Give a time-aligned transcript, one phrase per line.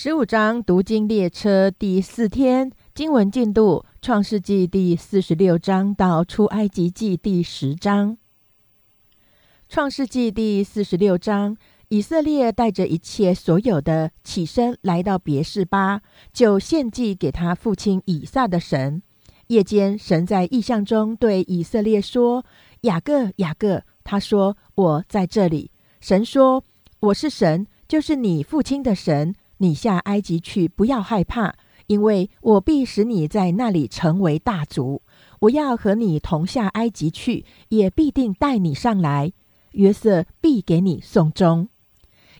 [0.00, 8.16] 十五章读经列车第四天经文进度：创世纪第四十六章到出埃及记第十章。
[9.68, 11.56] 创世纪第四十六章，
[11.88, 16.00] 以色列带着一切所有的起身来到别是巴，
[16.32, 19.02] 就献祭给他父亲以撒的神。
[19.48, 22.46] 夜间，神在异象中对以色列说
[22.82, 26.62] ：“雅各，雅各。”他说：“我在这里。”神说
[27.00, 31.54] ：“我是神，就是你父亲的神。”你下埃及去，不要害怕，
[31.86, 35.02] 因为我必使你在那里成为大族。
[35.40, 39.32] 我要和你同下埃及去，也必定带你上来。
[39.72, 41.68] 约瑟必给你送终。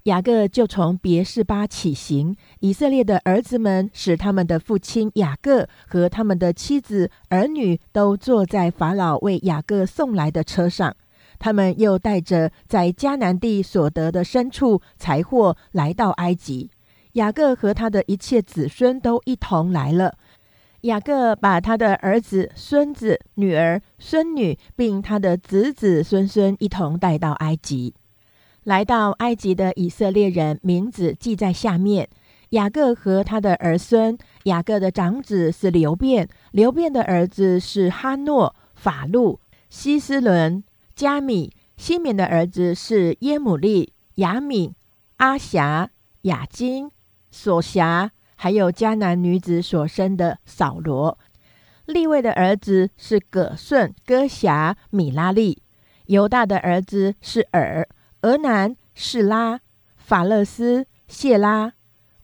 [0.05, 10.97] 雅各就从别是巴起行，以色列的儿子们使他们的父亲雅各和他们的妻子儿女都坐在法老为雅各送来的车上。
[11.39, 16.71] 他们又带着在迦南地所得的牲畜财货来到埃及。
[17.13, 20.17] 雅各和他的一切子孙都一同来了。
[20.83, 27.95] 雅各把他的儿子、孙子、女儿、孙女，并他的子子孙孙一同带到埃及。
[28.63, 32.09] 来到埃及的以色列人名字记在下面。
[32.51, 40.63] 雅各和他的儿孙：雅各的长子是流变，流变的儿子是哈诺、法路、西斯伦、
[40.95, 44.73] 加米；西缅的儿子是耶姆利、雅敏、
[45.17, 45.91] 阿霞、
[46.23, 46.91] 雅金。
[47.41, 51.17] 所辖还有迦南女子所生的扫罗，
[51.87, 55.59] 利位的儿子是葛顺、哥辖、米拉利；
[56.07, 57.89] 犹大的儿子是尔、
[58.23, 59.61] 俄南、士拉、
[59.97, 61.75] 法勒斯、谢拉。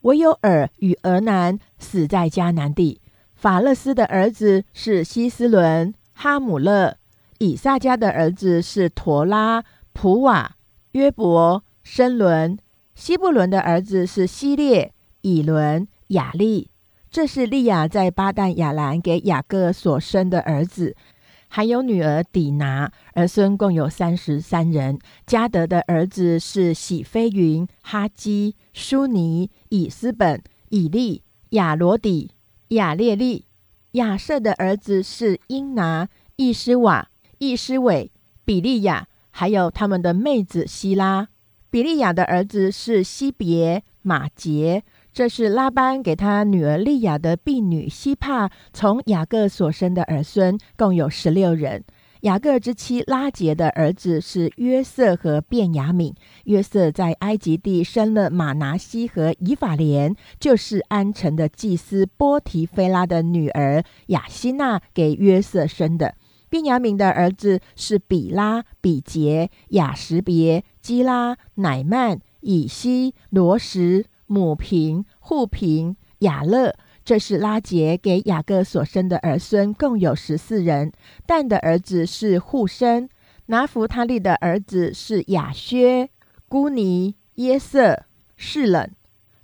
[0.01, 2.99] 唯有尔与俄南死在迦南地。
[3.33, 6.97] 法勒斯的儿子是希斯伦、哈姆勒；
[7.37, 9.63] 以撒家的儿子是陀拉、
[9.93, 10.57] 普瓦、
[10.91, 12.57] 约伯、申伦；
[12.93, 14.91] 希布伦的儿子是希列。
[15.25, 16.69] 以伦、雅利，
[17.09, 20.95] 这是利亚在巴旦亚兰给雅各所生的儿子，
[21.47, 24.99] 还有女儿底拿，儿孙共有三十三人。
[25.25, 32.29] 加德的儿子是喜飞云、哈基、舒尼、以斯本、以利、亚罗底、
[32.67, 33.45] 亚列利。
[33.93, 37.09] 亚瑟的儿子是英拿、易斯瓦、
[37.39, 38.11] 易斯伟、
[38.43, 41.29] 比利亚，还有他们的妹子希拉。
[41.71, 44.83] 比利亚的儿子是西别、马杰。
[45.15, 51.85] 这是拉班给他女儿利亚的婢女希帕从雅各所生的儿孙，共有十六人。
[52.23, 56.13] 雅各之妻拉杰的儿子是约瑟和便雅敏。
[56.43, 66.15] 约瑟在埃及地生了马拿西和以法莲，就是安城的祭司波提菲拉的女儿雅西娜给约瑟生的。
[66.49, 74.03] 便雅敏的儿子是比拉、比杰、雅什别、基拉、乃曼、以西、罗什。
[74.27, 80.91] 母平、户平、雅乐，这是拉杰给雅各所生的儿孙，共有十四人。
[81.25, 83.07] 但的儿子是户生，
[83.47, 86.09] 拿弗他利的儿子是雅薛、
[86.47, 88.03] 姑尼、耶瑟、
[88.35, 88.89] 士冷。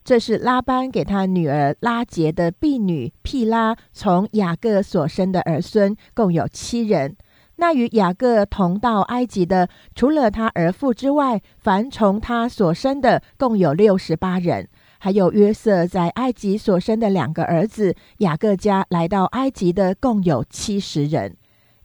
[0.03, 7.15] 这是拉班给他女儿拉杰的婢女毗拉从雅各所生的儿孙，共有七人。
[7.61, 14.67] 那与雅各同到埃及的，除了他儿父之外，凡从他所生的，共有六十八人。
[14.97, 21.37] 还有约瑟在埃及所生的两个儿子，雅各家来到埃及的，共有七十人。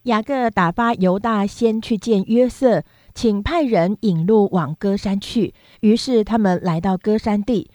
[0.05, 2.83] 雅各打发犹大先去见约瑟，
[3.15, 5.53] 请派人引路往歌山去。
[5.81, 7.71] 于是他们来到歌山地，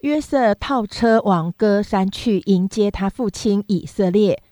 [0.00, 4.42] 约瑟套车往歌山去迎接他父亲以色列。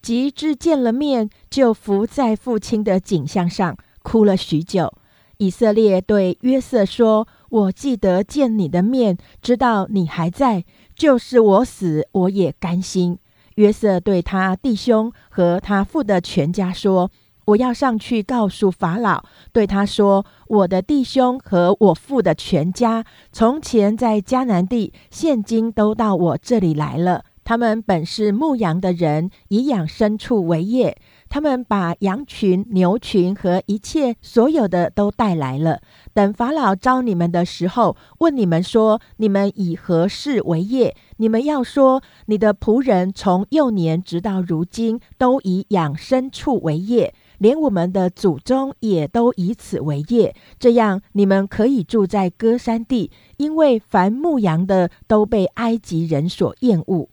[0.00, 4.92] 及至见了面，就伏在父亲的颈项上，哭了许久。
[5.38, 10.64] 以色列对约瑟说：“我记得见你的面，知道你还在，
[10.96, 13.18] 就是我死，我也甘心。”
[13.54, 17.10] 约瑟对他弟兄和他父的全家说
[17.46, 30.98] ：“我要上去告诉法老，对他说：我的弟兄和我父的全家，从前在迦南地，现今都到我这里来了。”他们本是牧羊的人，以养牲畜为业。
[31.30, 35.80] 他们把羊群、牛群和一切所有的都带来了。
[36.12, 50.36] 等法老招你们的时候，问你们说：“你们以何事为业？”你们要说：“你的仆人从幼年直到如今，都以养牲畜为业，连我们的祖宗也都以此为业。
[50.58, 57.08] 这样，你们可以住在歌山地，因为凡牧羊的都被埃及人所厌恶。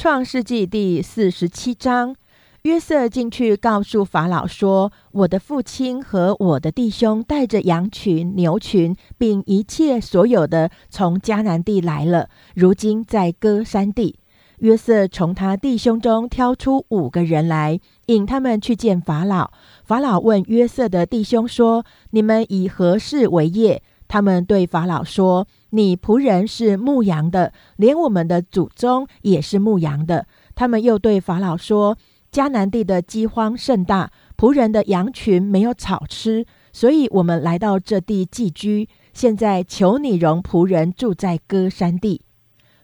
[0.00, 2.16] 创世纪第四十七章，
[2.62, 14.18] 约瑟进去告诉法老说：“我的父亲和我的弟兄带着羊群、牛群，并一切所有的，从迦南地来了，如今在歌山地。”
[14.60, 19.50] 约瑟从他弟兄中挑出五个人来，引他们去见法老。
[19.84, 30.26] 法老问约瑟的弟兄说：“你们以何事为业？”他们对法老说：“你仆人是牧羊的，连我们的祖宗也是牧羊的。”
[30.56, 31.96] 他们又对法老说。
[32.32, 38.88] 迦南地的饥荒甚大，仆人的羊群没有草吃，所以我们来到这地寄居。
[39.12, 42.22] 现在求你容仆人住在歌山地。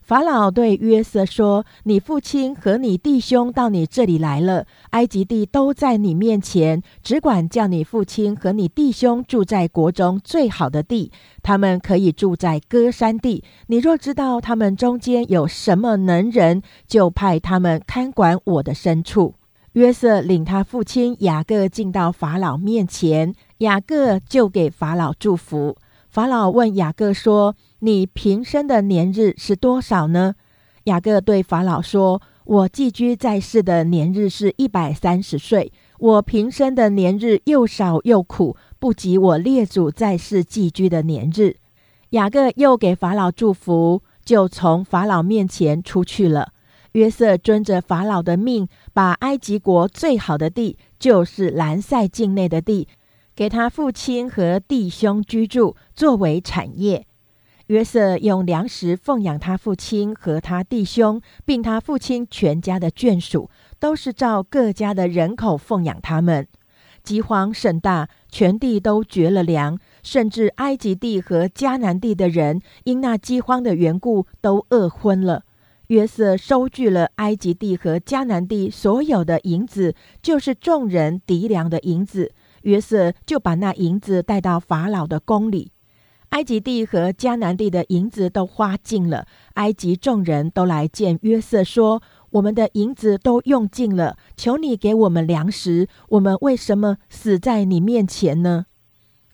[0.06, 11.11] 法老对约瑟说：“你父亲和你弟兄到你这里来了，埃及地都在你面前，只管叫你父亲和你弟兄住在国中最好的地，
[11.43, 13.43] 他们可以住在歌山地。
[13.67, 19.35] 你若知道他们中间有什么能人，就派他们看管我的牲畜。”
[19.75, 25.76] 约瑟领他父亲雅各进到法老面前，雅各就给法老祝福。
[26.08, 27.56] 法老问雅各说
[27.87, 30.35] ：“你平生的年日是多少呢？”
[30.85, 35.73] 雅各对法老说：“我寄居在世的年日是一百三十岁。
[36.00, 41.56] 我平生的年日又少又苦，不及我列祖在世寄居的年日。”
[42.11, 46.53] 雅各又给法老祝福，就从法老面前出去了。
[46.93, 52.89] 约瑟遵着法老的命，把埃及国最好的地，就是兰塞境内的地，
[53.35, 57.06] 给他父亲和弟兄居住，作为产业。
[57.69, 66.47] 约瑟用粮食奉养他父亲和他弟兄，并他父亲全家的眷属，都是照各家的人口奉养他们。
[67.03, 75.43] 饥荒甚大，全地都绝了粮，甚至埃及地和迦南地的人，因那饥荒的缘故，都饿昏了。
[75.89, 82.33] 约瑟收据了埃及地和迦南地所有的银子，就是众人敌粮的银子。
[82.63, 85.73] 约瑟就把那银子带到法老的宫里。
[86.31, 89.26] 埃及地和迦南地的银子都花尽了。
[89.55, 95.88] 埃及众人都来见约瑟，说：“我们的银子都用尽了，求你给我们粮食。
[96.11, 98.67] 我们为什么死在你面前呢？”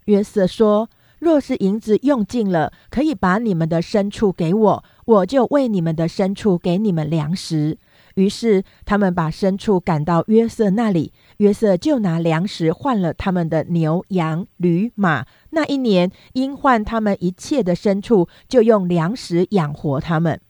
[0.06, 0.88] 约瑟说。
[1.18, 7.78] 若是银子用尽了，可以把你们的牲畜给我，我就为你们的牲畜给你们粮食。
[8.16, 11.12] 于是他们把牲畜赶到约瑟那里，
[11.42, 15.26] 约瑟就拿粮食换了他们的牛羊驴马。
[15.50, 20.40] 那一年因换他们一切的牲畜，就用粮食养活他们。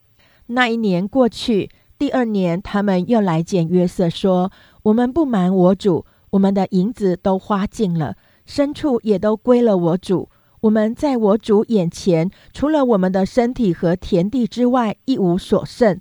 [0.49, 4.53] 那一年过去，第二年他们又来见约瑟，说
[4.85, 8.17] ：“我们不瞒我主，我们的银子都花尽了，
[8.47, 10.29] 牲畜也都归了我主。”
[10.63, 15.99] 我们在我主眼前，除了我们的身体和田地之外，一无所剩。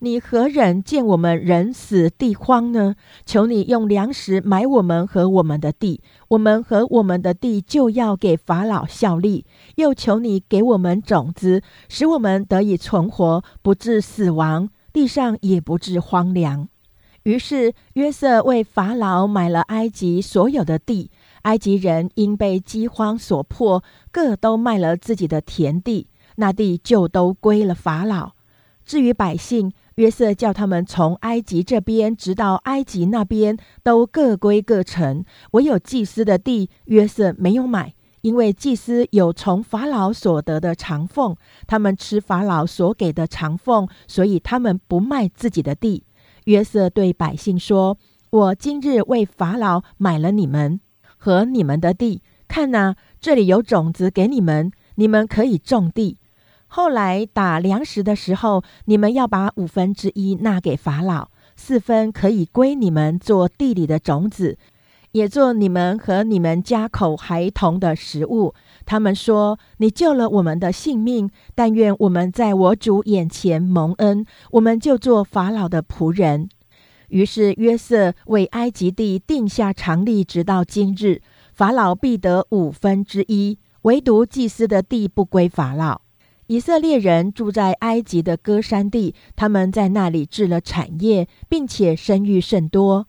[0.00, 2.94] 你何忍见我们人死地荒呢？
[3.26, 9.44] 求你用粮食买我们和我们的地，我们和我们的地就要给法老效力。
[9.74, 16.68] 又求你给我们种子，使我们得以存活，不致死亡，地上也不致荒凉。
[17.24, 21.10] 于是约瑟为法老买了埃及所有的地。
[21.42, 28.32] 埃及人因被饥荒所迫，各都卖了自己的田地，那地就都归了法老。
[28.84, 35.24] 至于百姓，约瑟叫他们从埃及这边直到埃及那边，都各归各城。
[35.50, 41.36] 唯有祭司的地，约瑟没有买，因为祭司有从法老所得的长俸，
[41.66, 46.04] 他们吃法老所给的长俸，所以他们不卖自己的地。
[46.44, 47.98] 约瑟对百姓说
[48.30, 50.78] ：“我今日为法老买了你们。”
[51.18, 56.18] 和你们的地，看呐，这里有种子给你们，你们可以种地。
[56.68, 64.58] 后来打粮食的时候，你们要把五分之一纳给法老，四分可以归你们做地里的种子，
[65.12, 68.54] 也做你们和你们家口孩童的食物。
[68.84, 76.48] 他们说：“你救了我们的性命，但愿我们在我主眼前蒙恩，我们就做法老的仆人。”
[77.08, 81.22] 于是约瑟为埃及地定下常例，直到今日，
[81.54, 86.02] 法老必得五分之一，唯独祭司的地不归法老。
[86.48, 93.06] 以色列人住在埃及的歌山地，他们在那里置了产业，并且生育甚多。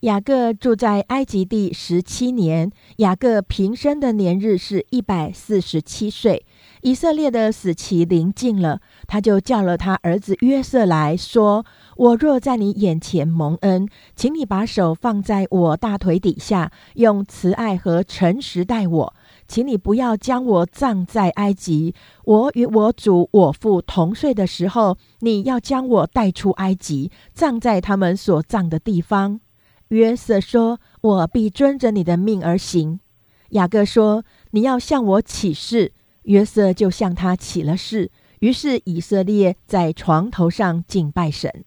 [0.00, 6.44] 雅各住在埃及地十七年，雅各平生的年日是一百四十七岁。
[6.82, 11.64] 以色列的死期临近了，他就叫了他儿子约瑟来说
[11.96, 19.14] ：“我若在你眼前蒙恩，请你把手放在我大腿底下，用慈爱和诚实待我。
[19.46, 21.94] 请你不要将我葬在埃及。
[22.24, 29.40] 我与我主我父同睡的时候，你要将我带出埃及，葬在他们所葬的地方。”
[29.88, 33.00] 约瑟说：“我必遵着你的命而行。”
[33.50, 35.92] 雅各说：“你要向我起誓。”
[36.24, 38.10] 约瑟就向他起了誓。
[38.40, 41.64] 于是以色列在床头上敬拜神。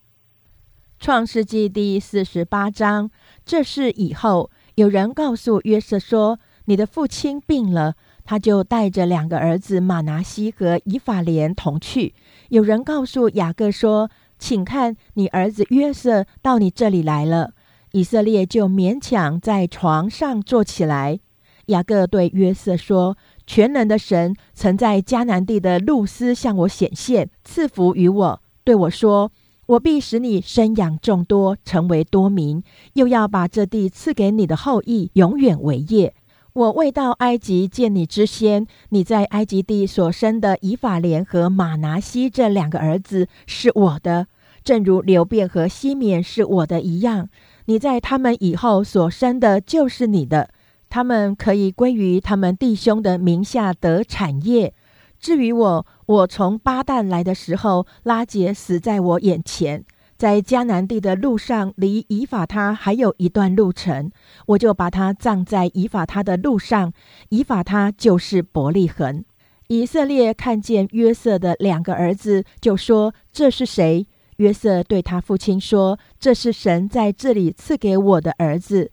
[0.99, 3.09] 创世纪第四十八章，
[3.45, 12.13] 这事以后，有人告诉约瑟说：“你的父亲病了。”他就带着两个儿子马拿西和以法莲同去。
[12.49, 17.53] 有人告诉雅各说：“请看，你儿子约瑟到你这里来了。”
[17.93, 21.19] 以色列就勉强在床上坐起来。
[21.67, 23.15] 雅各对约瑟说
[23.47, 29.31] ：“全能的神曾在迦南地的路斯向我显现，赐福于我，对我说。”
[29.67, 36.13] 我必使你生养众多，成为多民，又要把这地赐给你的后裔，永远为业。
[36.57, 44.25] 我未到埃及见你之先，你在埃及地所生的以法莲和马拿西这两个儿子是我的，
[44.63, 47.29] 正如流便和西缅是我的一样。
[47.65, 50.49] 你在他们以后所生的，就是你的，
[50.89, 54.73] 他们可以归于他们弟兄的名下得产业。
[55.19, 59.85] 至于我，我从巴旦来的时候，拉杰死在我眼前，
[60.17, 64.11] 在迦南地的路上，离以法他还有一段路程，
[64.47, 66.91] 我就把他葬在以法他的路上。
[67.29, 69.23] 以法他就是伯利恒。
[69.67, 74.07] 以色列看见约瑟的两个儿子，就说：“这是谁？”
[74.37, 78.89] 约瑟对他父亲说：“这是神在这里赐给我的儿子。”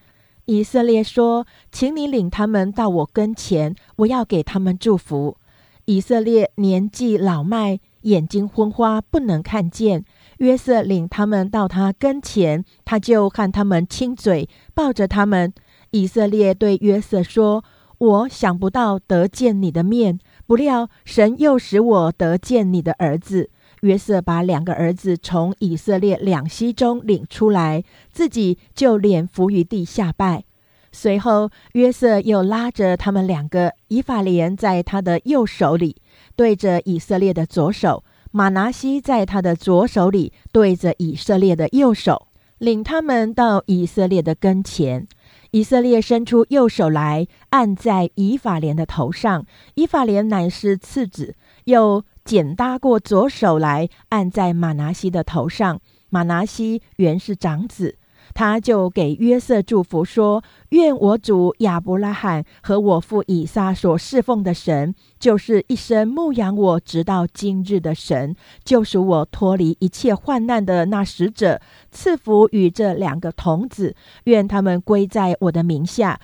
[0.47, 5.38] 以色列说：“请你领他们到我跟前，我要给他们祝福。”
[5.87, 10.04] 以色列年纪老迈，眼睛昏花，不能看见。
[10.38, 15.53] 约瑟领他们到他跟前，他就看他们亲嘴，抱着他们。
[15.91, 17.64] 以色列对约瑟说
[17.99, 23.50] ：“我想不到得见你的面，不料神又使我得见你的儿子。”
[23.83, 30.45] 约瑟把两个儿子从以色列两膝中领出来，自己就脸伏于地下拜。
[30.91, 35.97] 随后，约瑟又拉着他们两个，以法莲在他的右手里，
[36.35, 38.03] 对着以色列的左手；
[38.37, 42.26] 马拿西在他的左手里，对着以色列的右手，
[42.59, 45.07] 领他们到以色列的跟前。
[45.53, 49.47] 以色列伸出右手来，按在以法莲的头上。
[49.76, 51.37] 以法莲乃是次子，
[51.67, 55.81] 又剪搭过左手来，按在马拿西的头上。
[56.11, 57.99] 马拿西原是长子。
[58.35, 71.61] 他就给约瑟祝福说：“愿我主亚伯拉罕和我父以撒所侍奉的神，就是一生牧养我直到今日的神，救赎我脱离一切患难的那使者，
[71.93, 76.21] 赐福与这两个童子，愿他们归在我的名下。”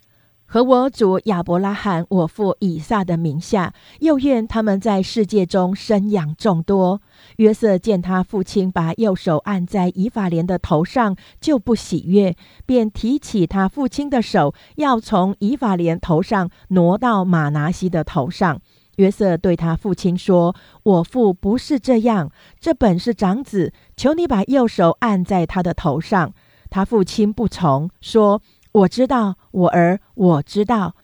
[0.53, 7.01] 和我主亚伯拉罕、我父以撒的名下，又愿他们在世界中生养众多。
[7.41, 18.61] 约瑟见他父亲把右手按在以法莲的头上，就不喜悦，便提起他父亲的手，要从以法莲头上挪到马拿西的头上。
[18.97, 20.55] 约瑟对他父亲说
[20.85, 22.31] ：“我父不是这样，
[22.61, 26.35] 这本是长子，求你把右手按在他的头上。”
[26.69, 28.43] 他父亲不从，说。
[28.73, 30.95] 我知道我儿，我知道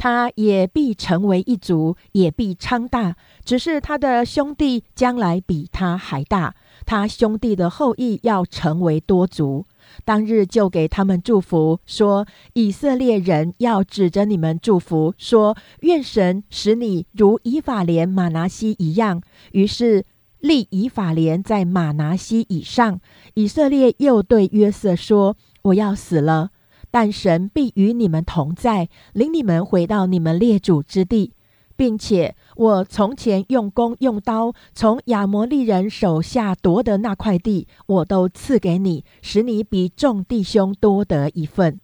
[0.00, 3.16] 他也必成为一族，也必昌大。
[3.44, 6.54] 只是他的兄弟将来比他还大，
[6.86, 9.66] 他兄弟的后裔要成为多族。
[10.06, 19.20] 当日就给他们祝福，说：以色列人要指着你们祝福，说：愿神使你如以法莲、马拿西一样。
[19.52, 20.06] 于是
[20.38, 22.98] 立以法莲在马拿西以上。
[23.34, 26.52] 以色列又对约瑟说：我要死了。
[26.90, 31.32] 但神必与你们同在，领你们回到你们列祖之地，
[31.76, 41.80] 并且我从前用弓用刀从亚摩利人手下夺得那块地，我都赐给你，使你比众弟兄多得一份。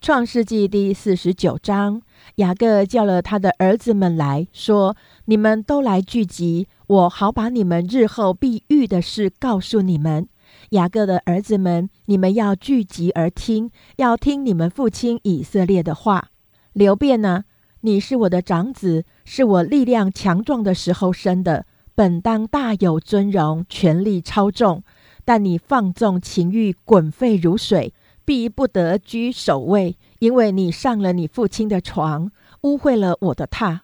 [0.00, 2.02] 创世纪第四十九章，
[2.36, 10.26] 雅各叫了他的儿子们来说：“你们都来聚集，我好把你们日后必遇的事告诉你们。”
[10.72, 16.30] 雅各的儿子们，你们要聚集而听，要听你们父亲以色列的话。
[16.72, 17.44] 刘辩呢？
[17.82, 24.82] 你是我的长子，是我力量强壮的时候生的，本当大有尊荣，权力超重。
[25.26, 27.92] 但你放纵情欲，滚沸如水，
[28.24, 32.30] 必不得居首位，因为你上了你父亲的床，
[32.62, 33.80] 污秽了我的榻。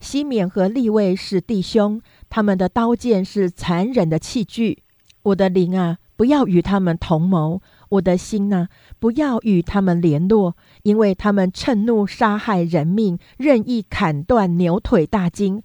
[0.00, 4.82] 西缅和利位是弟兄，他们的刀剑是残忍的器具。
[5.22, 5.98] 我的灵啊！
[6.16, 8.68] 不要与他们同谋；我的心呢，
[8.98, 15.62] 不要与他们联络，因为他们趁怒杀害人命，任意砍断牛腿大筋。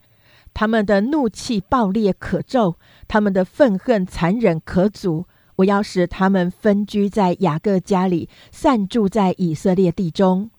[0.53, 2.77] 他们的怒气暴烈可咒，
[3.07, 5.25] 他们的愤恨残忍可阻。
[5.57, 10.49] 我要使他们分居在雅各家里，散住在以色列地中。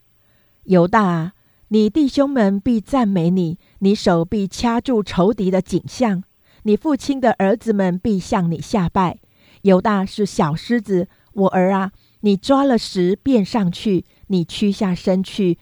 [0.65, 1.33] 犹大，
[1.69, 6.23] 你弟兄们必赞美你，你手必掐住仇敌的颈项，
[6.65, 9.19] 你父亲的儿子们必向你下拜。
[9.63, 15.59] 犹大是小狮子，我儿啊，你抓了石便上去，你屈下身去，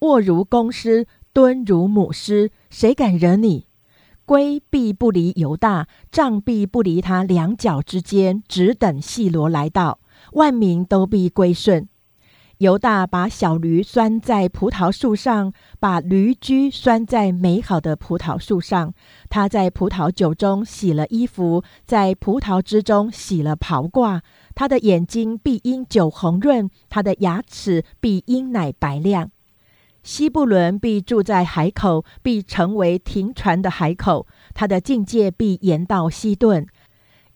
[0.00, 3.66] 卧如公狮，蹲如母狮，谁敢惹你？
[4.24, 10.00] 龟必不离犹大，杖必不离他两脚之间，只等细罗来到，
[10.32, 11.88] 万民都必归顺。
[12.58, 18.94] 犹大把小驴拴在葡萄树上，把驴驹拴在美好的葡萄树上。
[19.28, 24.22] 他在葡萄酒中洗了衣服，在葡萄之中洗了袍褂。
[24.54, 29.30] 他的眼睛必因酒红润，他的牙齿必因奶白亮。
[30.02, 34.26] 西布伦必住在海口，必成为停船的海口。
[34.54, 36.66] 他的境界必延到西顿。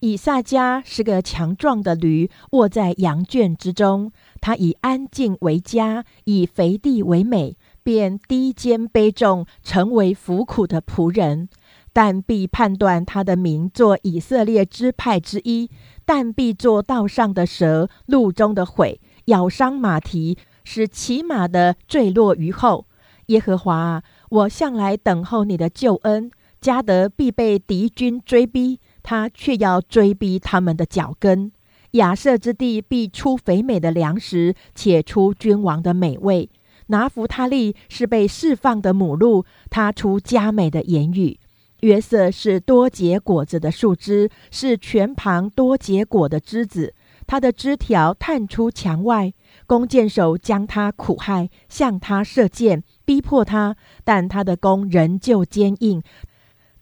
[0.01, 4.11] 以撒家是个强壮的驴，卧在羊圈之中。
[4.41, 11.49] 他以安静为家，以肥地为美，便低肩背重，成为服苦的仆人。
[11.93, 15.71] 但必判断他的名做以色列支派之一。
[16.05, 20.39] 但必做道上的蛇，路中的悔，咬伤马蹄。
[20.63, 22.87] 使骑马的坠落于后，
[23.27, 26.31] 耶和华，我向来等候你的救恩。
[26.61, 31.53] 加德必被敌军追逼，他却要追逼他们的脚跟。
[31.93, 36.49] 亚瑟之地必出肥美的粮食，且出君王的美味。
[36.87, 41.39] 拿弗他利是被释放的母鹿，他出佳美的言语。
[41.81, 46.95] 约瑟是多结果子的树枝，是全旁多结果的枝子。
[47.27, 49.33] 他的枝条探出墙外，
[49.67, 56.03] 弓箭手将他苦害，向他射箭，逼迫他，但他的弓仍旧坚硬，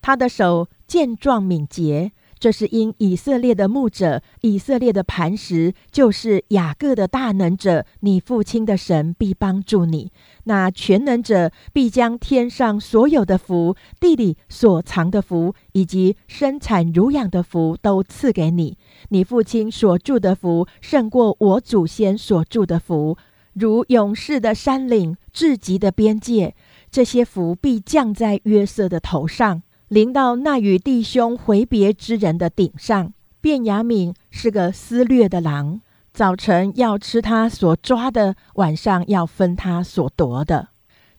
[0.00, 2.10] 他的手健壮敏捷。
[2.40, 10.12] 这是因以色列的牧者，以色列的磐石，就是雅各的大能者，你父亲的神必帮助你。
[10.44, 18.78] 那全能者必将天上所有的福、地里所藏的福，以及生产乳养的福都赐给你。
[19.08, 23.18] 你父亲所住的福，胜过我祖先所住的福，
[23.52, 26.54] 如勇士的山岭、至极的边界。
[26.88, 29.62] 这些福必降在约瑟的头上。
[29.88, 35.80] 临到那与弟兄回别之人的顶上，便雅敏是个撕裂的狼，
[36.12, 40.68] 早晨要吃他所抓的，晚上要分他所夺的。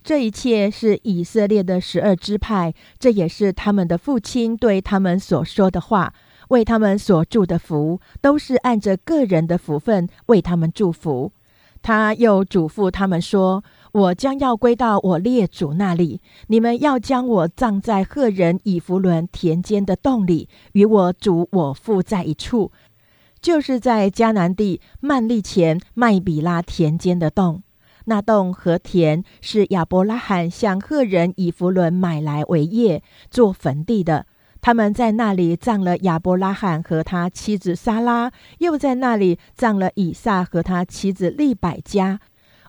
[0.04, 6.14] 这一切是以色列的十二支派，这也是他们的父亲对他们所说的话，
[6.50, 11.32] 为他们所祝的福，都是按着个人的福分为他们祝福。
[11.82, 13.64] 他又嘱咐他们说。
[13.92, 22.72] 我将要归到我列祖那里，你们要将我葬在赫人以弗伦田间的洞里，与我主我父在一处，
[23.42, 27.64] 就是在迦南地曼利前麦比拉田间的洞。
[28.06, 34.26] 那洞和田是亚伯拉罕向赫人以弗伦买来为业做坟地的。
[34.62, 42.20] 他们在那里葬了亚伯拉罕和他妻子撒拉，又在那里葬了以撒和他妻子利百加。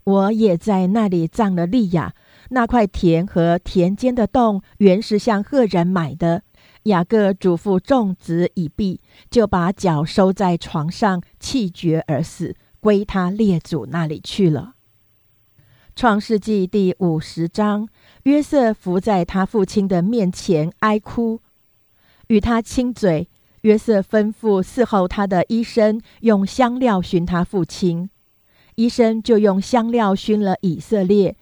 [0.04, 2.14] 我也在那里葬了利亚。
[2.50, 6.42] 那块田和田间的洞原是向赫人买的。
[6.84, 14.74] 雅各嘱咐众子已毕，就把脚收在床上，气绝而死，归他列祖那里去了。
[15.94, 17.86] 创世纪第五十章，
[18.22, 21.40] 约瑟伏在他父亲的面前哀哭，
[22.28, 23.28] 与他亲嘴。
[23.62, 28.08] 约瑟吩咐伺候他的医生用香料熏他父亲。
[28.80, 31.36] 医生就用香料熏了以色列，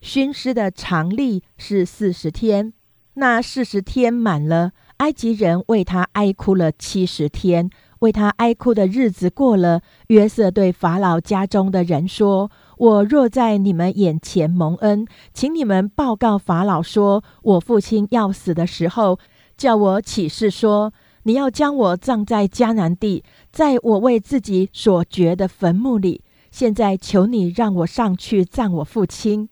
[0.00, 2.72] 熏尸的长例是四十天。
[3.16, 7.68] 那四十天满了，埃及人为他哀哭了七十天。
[7.98, 19.18] 为他哀哭的日子过了，约瑟对法老家中的人说：“我若在你们眼前蒙恩，请你们报告法老说，我父亲要死的时候，
[19.54, 29.48] 叫我起誓说，你要将我葬在迦南地，在我为自己所掘的坟墓里。”现在求你让我上去葬我父亲，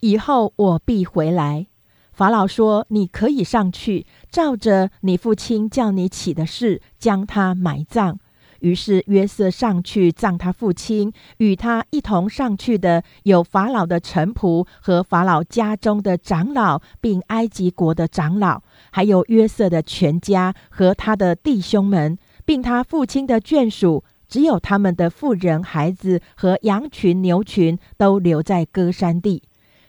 [0.00, 1.66] 以后我必回来。
[2.12, 8.18] 法老说：“你可以上去，照着你父亲叫你起的事，将他埋葬。”
[8.60, 22.18] 于是约瑟上去葬他父亲，与他一同上去的有法老的臣仆和法老家中的长老，并埃及国的长老，还有约瑟的全家和他的弟兄们。
[22.44, 29.42] 并他父亲的眷属，只有他们的妇人、孩子和羊群、牛群都留在歌山地。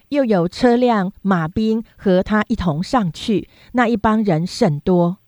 [0.10, 5.20] 又有车辆、马兵和他一同上去，那一帮人甚多。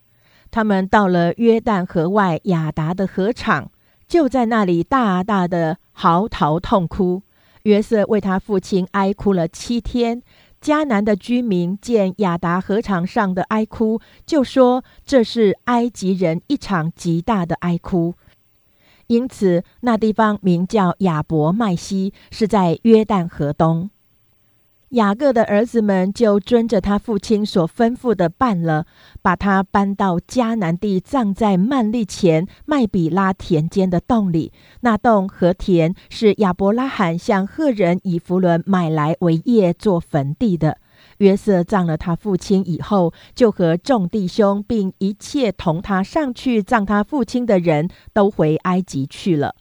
[0.51, 3.71] 他们到了约旦河外雅达的河场，
[4.05, 7.21] 就在那里大大的嚎啕痛哭。
[7.63, 10.21] 约瑟为他父亲哀哭了七天。
[10.61, 18.15] 迦南的居民见雅达河场上的哀哭，就说这是埃及人一场极大的哀哭。
[19.07, 23.89] 因此，那地方名叫亚伯麦西，是在约旦河东。
[24.89, 28.85] 雅各的儿子们就遵着他父亲所吩咐的办了，
[29.21, 34.53] 把他搬到迦南地，葬在曼利前麦比拉田间的洞里。
[34.81, 40.77] 那洞和田是亚伯拉罕向赫人以弗伦买来为业做坟地的。
[41.17, 49.55] 约瑟葬了他父亲以后，就和众弟兄并一切同他上去葬他父亲的人都回埃及去了。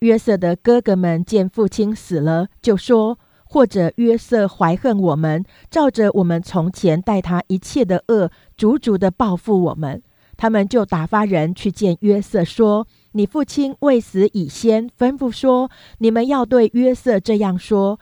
[0.00, 3.18] 约瑟的哥哥们见父亲死了，就说。
[3.46, 10.02] 或者约瑟怀恨我们，照着我们从前待他一切的恶，足足的报复我们。
[10.36, 18.00] 他们就打发人去见约瑟，说：“你父亲未死以先，吩咐说，你们要对约瑟这样说：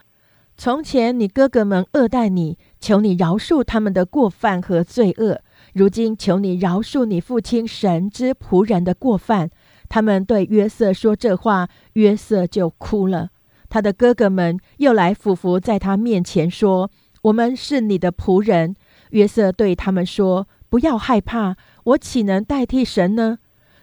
[0.57, 5.39] 从前你哥哥们恶待你，求你饶恕他们的过犯和罪恶。
[5.71, 9.49] 如今求你饶恕你父亲神之仆人的过犯。”
[9.87, 13.29] 他们对约瑟说这话，约瑟就哭了。
[13.69, 16.91] 他的哥哥们又来俯伏在他面前说
[17.23, 18.75] ：“我们是你的仆人。”
[19.11, 23.37] 约瑟对他们说：“不要害怕，我岂能代替神呢？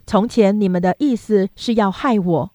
[0.06, 2.50] 从前你们的意思是要害我，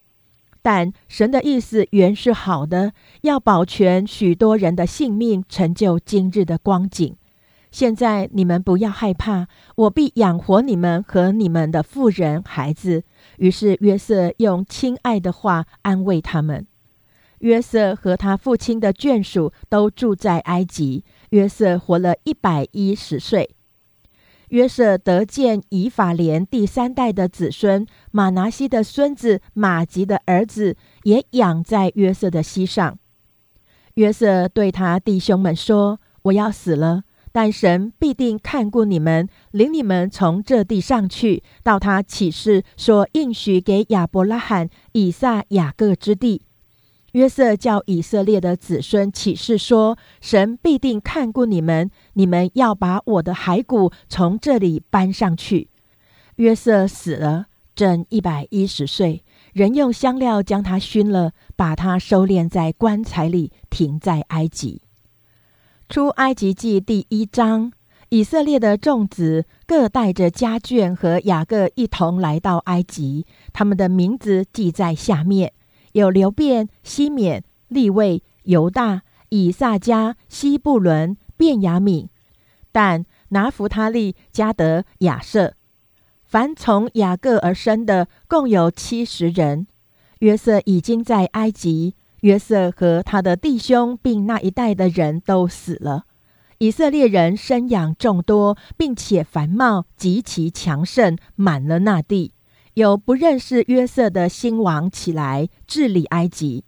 [0.66, 7.16] 但神的意思原是好的，要保全许多人的性命，成就今日的光景。
[7.70, 13.04] 现在你们不要害怕，我必养活你们和你们的妇人孩子。”
[13.38, 16.66] 于是约瑟用亲爱的话安慰他们。
[17.42, 21.04] 约瑟和他父亲的眷属都住在埃及。
[21.30, 23.52] 约瑟活了一百一十岁。
[24.56, 32.98] 约瑟得见以法莲第三代的子孙马拿西的孙子马吉的儿子，也养在约瑟的膝上。
[33.96, 46.44] 约瑟对他弟兄们说：“我要死了，但神必定看顾你们，领你们从这地上去，到他启示说应许给亚伯拉罕、以撒、雅各之地。”
[47.16, 55.70] 约瑟叫以色列的子孙起誓说：“神必定看顾你们，你们要把我的骸骨从这里搬上去。”
[56.36, 59.24] 约瑟死了，正一百一十岁。
[59.54, 64.82] 人用香料将他熏了，把他收敛在棺材里，停在埃及。
[65.88, 67.72] 出埃及记第一章，
[68.10, 75.54] 以色列的众子各带着家眷和雅各一同来到埃及，他们的名字记在下面。
[75.96, 82.10] 有流变、西缅、利位、犹大、以撒迦、西布伦、便雅敏，
[82.74, 85.54] 但拿弗他利、加德、亚瑟，
[86.26, 89.68] 凡从雅各而生的，共有七十人。
[90.20, 96.04] 约瑟已经在埃及，约瑟和他的弟兄并那一代的人都死了。
[96.58, 102.34] 以色列人生养众多，并且繁茂极其强盛，满了那地。
[102.76, 106.66] 有不认识约瑟的新王起来治理埃及，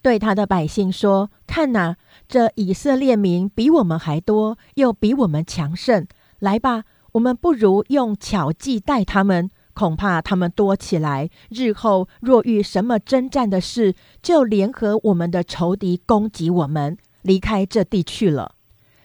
[0.00, 6.06] 对他的百姓说：“看哪，这以色列民比我们还多，又比我们强盛。
[6.38, 18.54] 来吧，我们不如用巧计待他们，恐怕他们多起来，日后若遇什么征战的事，就联合我们的仇敌攻击我们，离开这地去了。”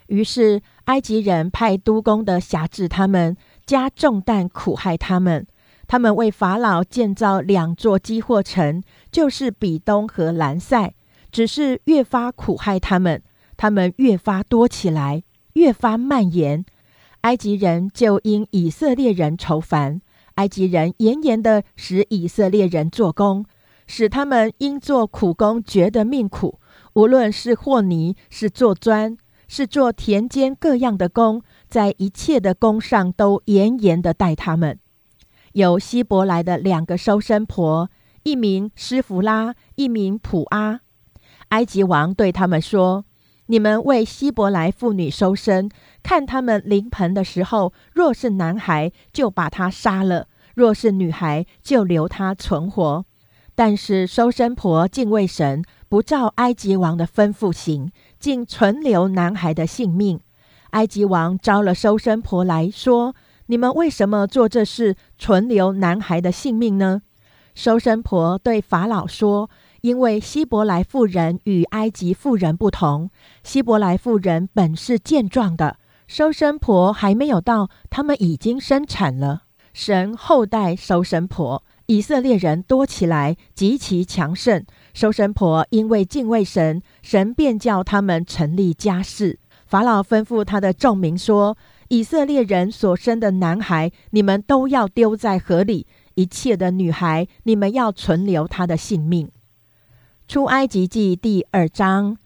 [0.07, 5.45] 于是埃及人派督工的辖制他们，加重担苦害他们。
[5.87, 10.93] 他们为法老建造两座基货城，就是比东和兰塞，
[11.31, 13.23] 只是越发苦害他们，
[13.55, 15.23] 他们越发多起来，
[15.53, 16.65] 越发蔓延。
[17.21, 20.01] 埃及人就因以色列人愁烦，
[20.35, 23.45] 埃及人严严的使以色列人做工，
[23.87, 26.59] 使他们因做苦工觉得命苦。
[26.93, 34.79] 无论是和泥，是做砖，是做田间各样的工，在一切的工上都严严的待他们。
[35.57, 37.89] 有希伯来的两个收生婆，
[38.21, 40.81] 一名施弗拉，一名普阿。
[41.47, 43.05] 埃及王对他们说
[43.47, 45.67] ：“你们为希伯来妇女收生，
[46.03, 53.03] 看他们临盆的时候，若是男孩，就把他杀了；若是女孩，就留他存活。
[53.55, 60.19] 但是收生婆敬畏神，不照埃及王的吩咐行，竟存留男孩的性命。
[60.71, 63.15] 埃及王招了收生婆来说。”
[63.47, 67.01] 你们为什么做这事，存留男孩的性命呢？
[67.55, 69.49] 收生婆对法老说
[69.81, 73.09] ：“因为希伯来妇人与埃及妇人不同，
[73.43, 79.43] 希伯来妇人本是健壮的，收生婆还没有到，他们已经生产了。
[79.73, 84.65] 神后代收生婆，以色列人多起来，极其强盛。
[84.93, 89.39] 收生婆因为敬畏神，神便叫他们成立家室。
[89.65, 91.57] 法老吩咐他的众民说：
[91.89, 99.29] 以色列人所生的男孩，你们都要丢在河里。”一切的女孩，你们要存留她的性命。
[100.27, 102.17] 出埃及记第二章，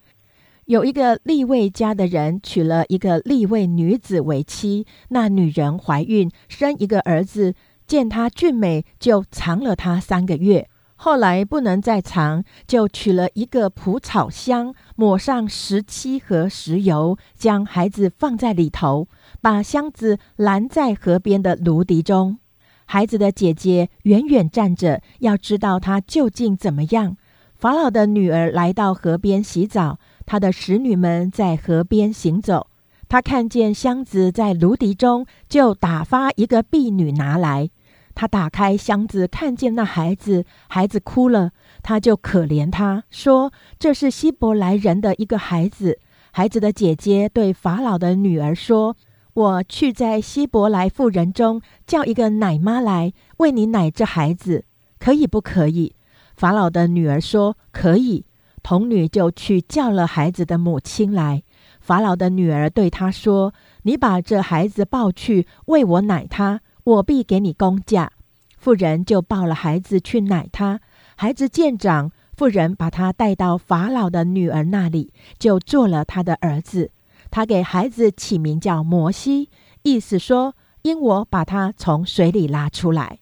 [0.64, 7.54] 有一个立位家的人娶了一个立位女子为妻，那女人怀孕生一个儿子，
[7.86, 10.70] 见她俊美，就藏了她三个月。
[11.04, 19.08] 后来不能再藏，就取了一个蒲草箱，抹上石漆和石油，将孩子放在里头，
[19.40, 22.38] 把箱子拦在河边的芦荻中。
[22.84, 27.16] 孩子的姐姐远远站着，要知道他究竟怎么样。
[27.56, 32.68] 法老的女儿来到河边洗澡，她的使女们在河边行走。
[33.08, 37.70] 她看见箱子在芦荻中，就打发一个婢女拿来。
[38.14, 45.98] 他打开箱子，看见那孩子，孩子哭了，他就可怜他，说：“这是希伯来人的一个孩子。”
[46.32, 48.96] 孩子的姐姐对法老的女儿说。
[49.34, 54.66] 我去在希伯来妇人中叫一个奶妈来为你奶这孩子，
[54.98, 55.94] 可以不可以？
[56.36, 58.26] 法老的女儿说可以。
[58.62, 61.44] 童女就去叫了孩子的母亲来。
[61.80, 68.12] 法老的女儿对他说：“你把这孩子抱去为我奶他，我必给你工价。”
[68.58, 70.80] 妇人就抱了孩子去奶他。
[71.16, 76.90] 孩子见长，妇人把他带到法老的女儿那里，就做了他的儿子。
[77.30, 79.48] 他给孩子起名叫摩西，
[79.82, 83.18] 意思说因我把他从水里拉出来。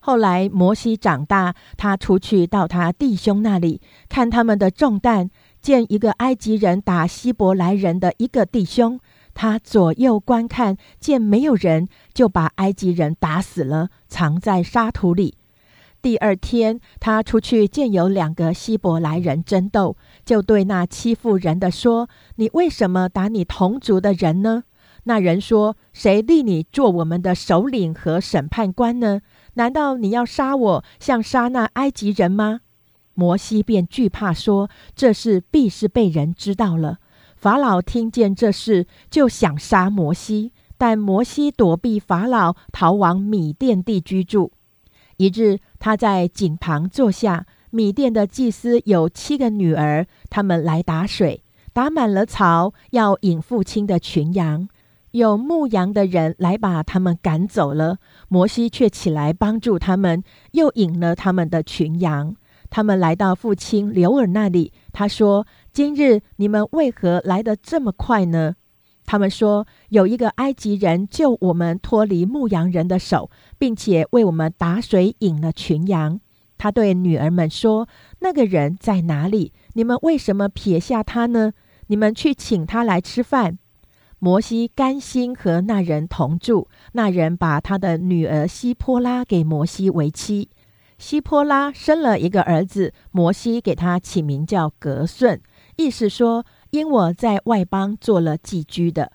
[0.00, 8.98] 后来摩西长大，他出去到他弟兄那里看他们的重担，见一个埃及人打希伯来人的一个弟兄，
[9.34, 15.36] 他左右观看，见没有人，就把埃及人打死了，藏在沙土里。
[16.00, 24.64] 第二天，他出去见有两个希伯来人争斗，就对那欺负人的说：“你为什么打你同族的人呢？”
[25.04, 29.20] 那人说：“谁立你做我们的首领和审判官呢？
[29.54, 32.60] 难道你要杀我，像杀那埃及人吗？”
[33.14, 36.98] 摩西便惧怕，说：“这事必是被人知道了。”
[37.42, 44.52] 法老听见这事，就想杀摩西，但摩西躲避法老，逃往米甸地居住。
[45.16, 47.44] 一日，他在井旁坐下。
[47.70, 54.68] 米店的祭司有七个女儿，他们来打水，打满了槽，要引父亲的群羊。
[55.10, 57.96] 有牧羊的人来把他们赶走了。
[58.28, 62.36] 摩西却起来帮助他们，又引了他们的群羊。
[62.70, 68.56] 他们来到父亲刘尔那里，他说：“今日你们为何来得这么快呢？”
[69.04, 76.20] 他们说：“有一个埃及人救我们脱离牧羊人的手，并且为我们打水引了群羊。”
[76.56, 77.88] 他对女儿们说
[78.20, 79.52] ：“那个人在哪里？
[79.72, 81.52] 你们为什么撇下他呢？
[81.88, 83.58] 你们去请他来吃饭。”
[84.20, 86.68] 摩西甘心和那人同住。
[86.92, 90.48] 那人把他的女儿希波拉给摩西为妻。
[90.96, 95.42] 希波拉生了一个儿子，摩西给他起名叫格顺，
[95.82, 96.44] 意思说。
[96.72, 99.12] 因我在外邦做了寄居的，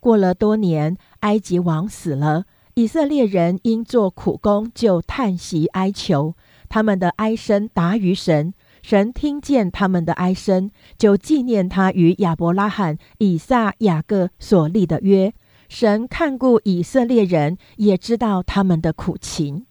[0.00, 2.44] 过了多年，埃及王死了，
[2.74, 6.34] 以色列人因做苦工，就叹息哀求，
[6.68, 15.32] 他们的哀声达于神，神听见他们的哀声，就纪念他与亚伯拉罕、以撒、雅各所立的约。
[15.68, 19.66] 神看顾以色列人，也知道他们的苦情。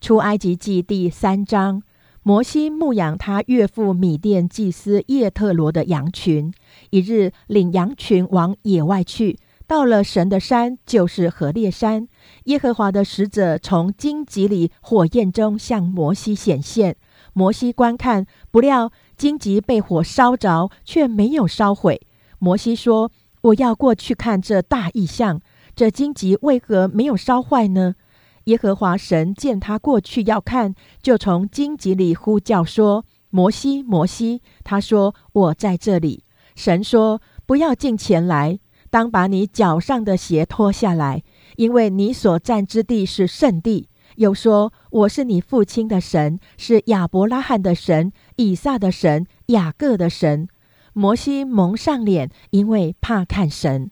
[0.00, 1.84] 出埃及记第三章。
[2.24, 6.52] 摩西牧养他岳父米甸祭司叶特罗的羊群。
[6.90, 12.06] 一日，领羊群往野外去，到了神的山，就是何烈山。
[12.44, 16.94] 耶和华的使者从荆棘里火焰中向摩西显现。
[17.32, 22.00] 摩西观看，不料荆棘被火烧着，却没有烧毁。
[22.38, 23.10] 摩西说
[23.42, 25.40] ：“我要过去看这大异象，
[25.74, 27.96] 这荆棘为何没有烧坏呢？”
[28.44, 36.24] 耶和华神见他过去要看，就从荆棘里呼叫说：“摩西，摩西。”他说：“我在这里。”
[36.56, 38.58] 神说：“不要进前来，
[38.90, 41.22] 当把你脚上的鞋脱下来，
[41.56, 50.48] 因为你所站之地是圣地。”又说：“我是你父亲的神，是亚伯拉罕的神、以撒的神、雅各的神。”
[50.92, 53.90] 摩西蒙上脸，因为怕看神。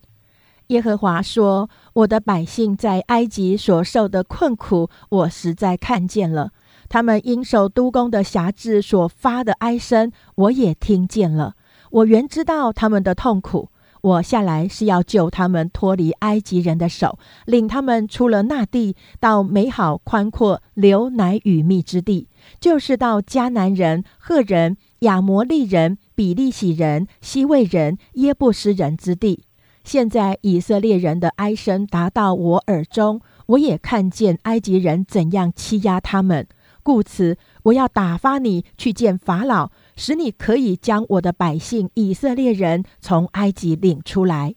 [0.70, 6.50] 耶和华说：“我的百姓在埃及所受的困苦，我实在看见了；
[6.88, 11.56] 他们因受督工的辖制所发的哀声，我也听见了。
[11.90, 13.70] 我原知道他们的痛苦。
[14.02, 22.28] 我下来是要救他们脱离埃及人的手，领他们出了那地，到美好宽阔、流奶与蜜之地，
[22.60, 29.42] 就是到迦南人、赫人、亚摩利人、比利洗人、西魏人、耶布斯人之地。”
[29.82, 36.46] 现在以色列人的哀声达到我耳中，我也看见埃及人怎样欺压他们，
[36.82, 44.54] 故此我要打发你去见法老，使你可以将我的百姓以色列人从埃及领出来。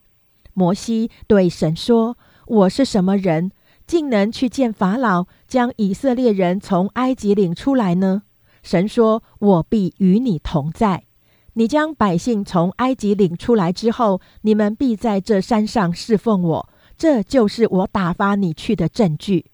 [0.54, 3.52] 摩西对神说：“我是什么人，
[3.88, 8.24] 竟能去见法老，将以色列人从埃及领出来呢？”
[8.62, 11.06] 神说：“我必与你同在。”
[11.54, 19.46] 你将百姓从埃及领出来之后，你们必在这山上侍奉我，这就是我打发你去的证据。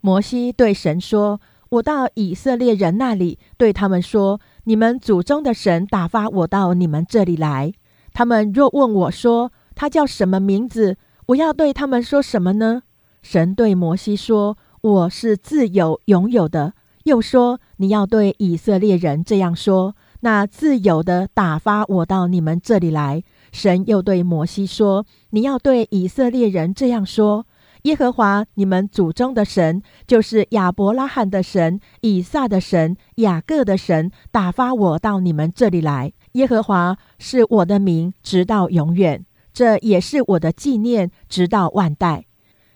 [0.00, 1.40] 摩西对神说
[1.70, 7.72] ：“我到以色列人那里，对他们说：你们祖宗的神打发我到你们这里来。
[8.12, 12.82] 他们若问我说他叫什么名字，我要对他们说什么呢？”
[13.20, 23.22] 神对摩西说：“我是自有永有的。”又说：“你要对以色列人这样说。”那自由的打发我到你们这里来。
[23.52, 27.46] 神又对摩西说：“你要对以色列人这样说：
[27.82, 36.12] 耶和华你们祖宗的神，就是亚伯拉罕的神、以撒的神、雅各的神，打发我到你们这里来。
[36.32, 39.20] 耶和华是我的名，直到永远；
[39.52, 42.26] 这也是我的纪念，直到万代。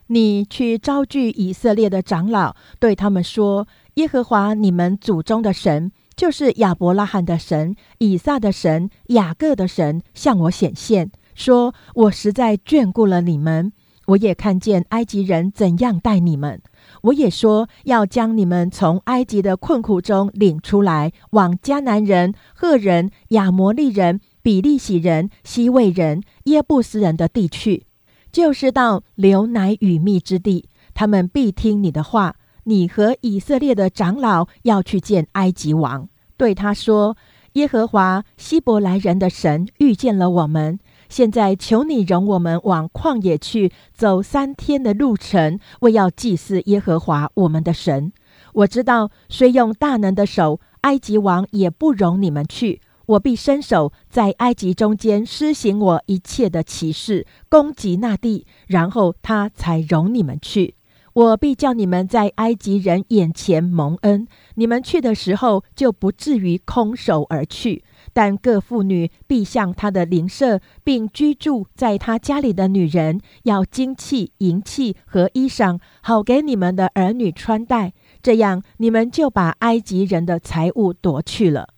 [0.06, 5.90] 你去招聚以色列的长老，对他们说：耶和华你们祖宗的神。”
[6.22, 13.72] 就是亚伯拉罕的神、以撒的神、雅各的神向我显现，说：“我实在眷顾了你们。
[14.06, 16.62] 我也看见埃及人怎样待你们。
[17.02, 27.86] 我也说要将你们从埃及的困苦中领出来，往迦南人、赫人、亚摩利人、比利洗人、西魏人、耶布斯人的地去，
[28.30, 30.68] 就是到流奶与蜜之地。
[30.94, 36.08] 他们必听你的话。”你和以色列的长老要去见埃及王，
[36.42, 37.16] 对他说
[37.54, 40.76] ：“耶和华希伯来人的神遇见了我们，
[41.08, 48.12] 现在求你容我们往旷野去，走三天的路程，为要祭祀耶和华我们的神。
[48.54, 52.80] 我知道，虽用大能的手，埃及王也不容你们去。
[53.06, 60.74] 我必伸手在埃及中间施行我一切的奇事，攻击那地，然后他才容你们去。”
[61.14, 67.84] 我必叫你们在埃及人眼前蒙恩，你们去的时候就不至于空手而去。
[68.14, 77.92] 但各妇女必向他的邻舍，并居住在他家里的女人，要金器、银器和衣裳，好给你们的儿女穿戴。
[78.22, 81.68] 这样，你们就把埃及人的财物夺去了。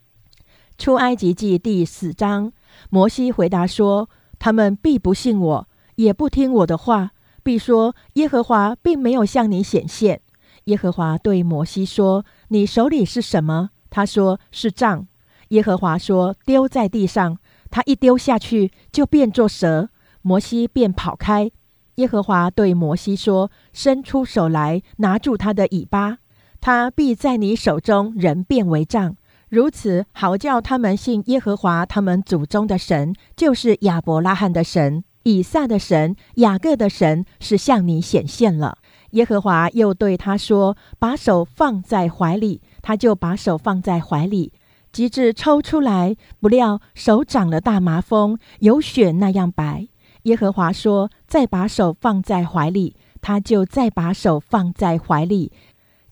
[0.79, 2.53] 出埃及记第四章，
[2.91, 7.11] 摩西回答说：“他们必不信我，也不听我的话。”
[7.45, 10.21] 必说：“耶和华并没有向你显现。”
[10.65, 15.07] 耶和华对摩西说：“你手里是什么？”他说：“是杖。”
[15.51, 17.39] 耶和华说：“丢在地上。”
[17.71, 19.91] 他一丢下去，就变作蛇。
[20.23, 21.51] 摩西便跑开。
[21.97, 26.19] 耶和华对摩西说：“伸出手来，拿住他的尾巴，
[26.61, 29.17] 他必在你手中人变为杖。
[29.49, 38.79] 如此，好叫他们信耶和华他们祖宗的神，就是亚伯拉罕的神。”以撒的神、雅各的神是向你显现了。
[39.11, 44.53] 耶和华又对他说：“把手放在怀里。”他就把手放在怀里，
[44.93, 49.89] 及至抽出来，不料手长了大麻风，有血那样白。
[50.25, 55.51] 耶和华说：“再把手放在怀里。”他就再把手放在怀里，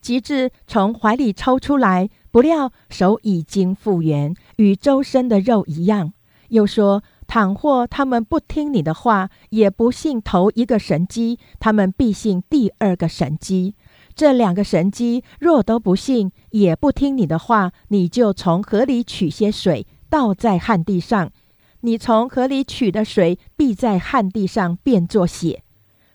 [0.00, 6.14] 及至从怀里抽出来，不料手已经复原，与周身的肉一样。
[6.48, 7.02] 又说。
[7.32, 13.74] 倘或他们不听你的话，也不信头一个神机，他们必信第二个神机。
[14.14, 21.30] 这两个神机若都不信，也不听你的话，你就从河里取些水，倒在旱地上。
[21.80, 25.62] 你从河里取的水，必在旱地上变作血。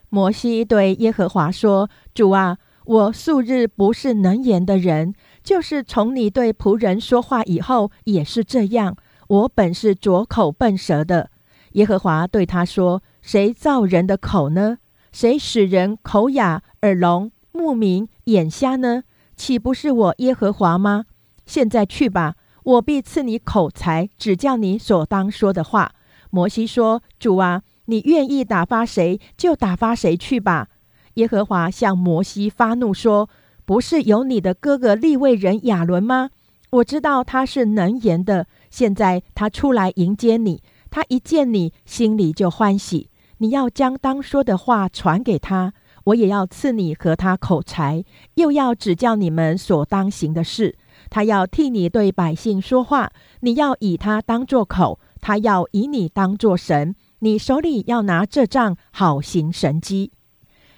[0.09, 8.95] 摩西对耶和华说：“主啊，我素日不是能言的人，就是从你对仆人说话以后，也是这样。”
[9.27, 11.31] 我本是拙口笨舌的，
[11.73, 14.77] 耶和华对他说：“谁造人的口呢？
[15.11, 19.03] 谁使人口哑、耳聋、目明、眼瞎呢？
[19.35, 21.05] 岂不是我耶和华吗？
[21.45, 25.93] 现在去吧，我必赐你口才，只叫你所当说的话。”
[26.31, 30.69] 摩西说：“主啊，你愿意打发谁就打发谁去吧。”
[31.15, 33.29] 耶和华向摩西发怒说
[33.65, 36.29] ：“不是有你的哥哥利未人亚伦吗？
[36.69, 38.47] 我知道他是能言的。
[38.69, 43.09] 现在他出来迎接你，他一见你，心里就欢喜。
[43.37, 45.73] 你要将当说的话传给他，
[46.05, 48.03] 我也要赐你和他口才，
[48.35, 50.77] 又要指教你们所当行的事。
[51.09, 53.11] 他要替你对百姓说话，
[53.41, 56.95] 你要以他当作口，他要以你当作神。
[57.19, 60.11] 你手里要拿这杖，好行神迹。”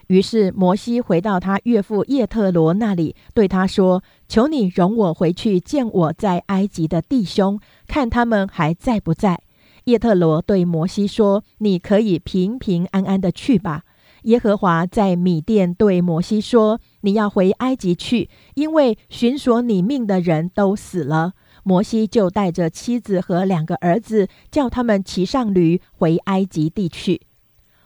[0.09, 9.43] 于是摩西回到他岳父叶特罗那里，对他说：“求你容我回去见我在埃及的弟兄，看他们还在不在。”
[9.85, 13.83] 叶特罗对摩西说：“你可以平平安安的去吧。”
[14.23, 21.33] 耶和华在米甸对摩西说：“你要回埃及去，因为寻索你命的人都死了。”
[21.63, 27.21] 摩西就带着妻子和两个儿子，叫他们骑上驴回埃及地去。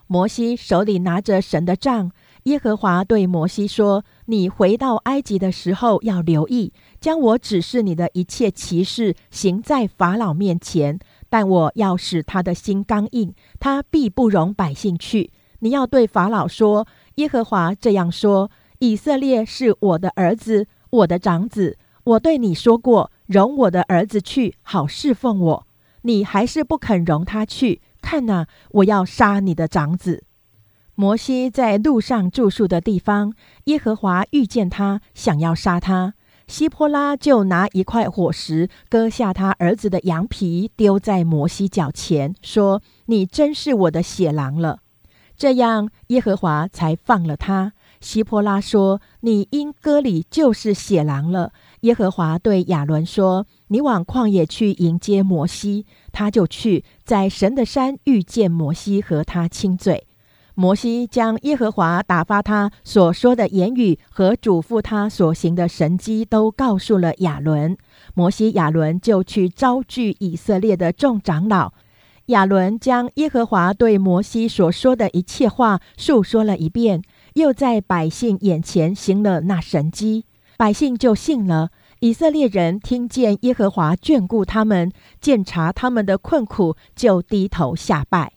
[0.06, 2.10] 摩西手里拿着神的杖，
[2.44, 10.98] 耶和华对摩西说：“你回到埃及的时候要留意，将我指示你的一切奇事行在法老面前。
[11.30, 15.32] 但我要使他的心刚硬，他必不容百姓去。
[15.60, 18.50] 你要对法老说：耶和华这样说：
[18.80, 21.78] 以色列是我的儿子，我的长子。
[22.04, 25.66] 我对你说过，容我的儿子去，好侍奉我。
[26.02, 30.24] 你还是不肯容他去。”看呐，我要杀你的长子。
[30.94, 33.32] 摩西在路上住宿的地方，
[33.64, 36.14] 耶和华遇见他，想要杀他。
[36.46, 44.80] 希波拉就拿一块火石割下他儿子的羊皮，丢在摩西脚前，说：“你真是我的血狼了。”
[45.36, 47.72] 这样，耶和华才放了他。
[48.00, 51.52] 希波拉说：“你因割礼就是血狼了。”
[51.84, 60.06] 耶和华对亚伦说：“你往旷野去迎接摩西。”他就去，在神的山遇见摩西，和他亲嘴。
[60.54, 67.76] 摩西将耶和华打发他所说的言语和嘱咐他所行的神迹都告诉了亚伦。
[68.14, 71.74] 摩西、亚伦就去招聚以色列的众长老。
[72.26, 77.02] 亚伦将耶和华对摩西所说的一切话述说了一遍，
[77.34, 80.24] 又在百姓眼前行了那神迹，
[80.56, 81.70] 百姓就信了。
[82.00, 88.32] 以色列人听见耶和华眷顾他们，鉴察他们的困苦，就低头下拜。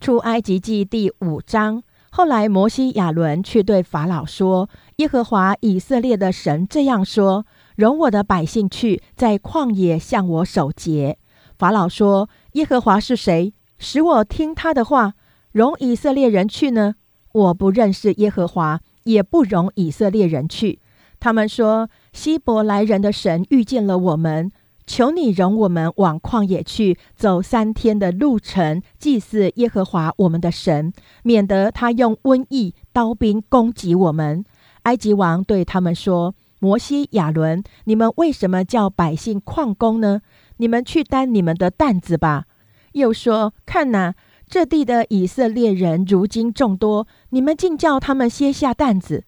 [0.00, 1.82] 出埃及记第五章。
[2.10, 11.18] 后来摩西、亚伦去对法老说：“耶和华以色列的神这样说：容我的百姓去，在旷野向我守节。”
[11.58, 13.52] 法老说：“耶和华是谁？
[13.78, 15.14] 使我听他的话，
[15.50, 16.94] 容以色列人去呢？
[17.32, 20.78] 我不认识耶和华，也不容以色列人去。”
[21.24, 21.88] 他们说。
[22.12, 24.52] 希伯来人的神遇见了我们，
[24.86, 34.44] 求你容我们往旷野去，走三天的路程，祭祀耶和华我们的神，免得他用瘟疫、刀兵攻击我们。
[34.82, 40.20] 埃及王对他们说：“摩西、亚伦，你们为什么叫百姓旷工呢？
[40.58, 42.44] 你们去担你们的担子吧。”
[42.92, 44.14] 又说：“看哪，
[44.46, 49.24] 这地的以色列人如今众多，你们竟叫他们歇下担子。”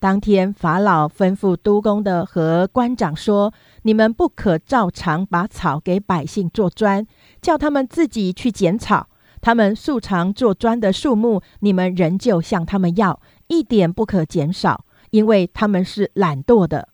[0.00, 7.04] 当天，法老吩咐督工的和官长说：“你们不可照常把草给百姓做砖，
[7.42, 9.08] 叫他们自己去捡草。
[9.40, 16.90] 他们素常做砖的数目，你们仍旧向他们要，一点不可减少，因为他们是懒惰的。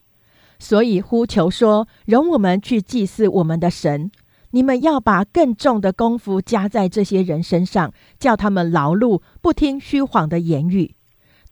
[0.58, 4.10] 所以呼求说：容我们去祭祀我们的神。
[4.52, 10.94] 你们要把更重的功夫加在这些人身上，叫他们劳碌，不听虚谎的言语。”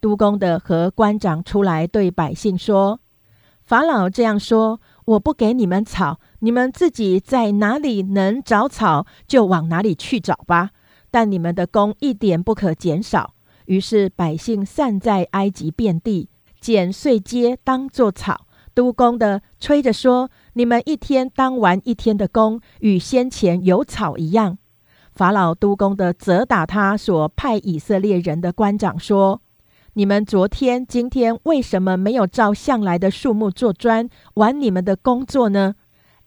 [0.03, 2.99] 督工的和官长出来对百姓说
[3.63, 10.71] ：“法老这样说，我不给你们草，你们自己在哪里能找草，就往哪里去找吧。
[11.09, 13.33] 但你们的工一点不可减少。”
[13.67, 16.27] 于是百姓散在埃及遍地，
[16.59, 18.45] 捡碎秸当作草。
[18.75, 24.57] 督工的吹着说：“你们一天当完一天的工，与先前有草一样。”
[25.15, 29.39] 法老督工的责打他所派以色列人的官长说。
[29.95, 35.75] 你们昨天、今天为什么没有照向来的数目做砖，完你们的工作呢？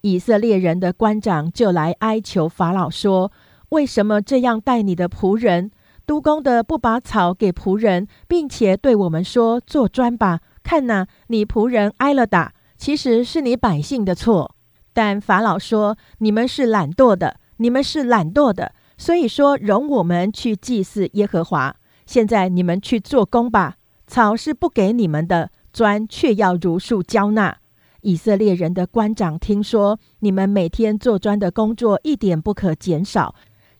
[0.02, 3.32] 以色列人的官长就来哀求法老说
[3.70, 5.72] ：“为什么这样待你的仆人？
[6.06, 10.38] 督工的不把草给仆人，并且对我们说做砖吧？
[10.62, 14.54] 看呐，你仆人挨了打，其实是你百姓的错。
[14.92, 21.74] 但法老说：你们是懒惰的，你们是懒惰的，所以说容我们去祭祀耶和华。”
[22.06, 23.76] 现在你们去做工吧，
[24.06, 27.58] 草是不给你们的，砖却要如数交纳。
[28.02, 33.34] 以色列人的官长听说你们每天做砖的工作一点不可减少，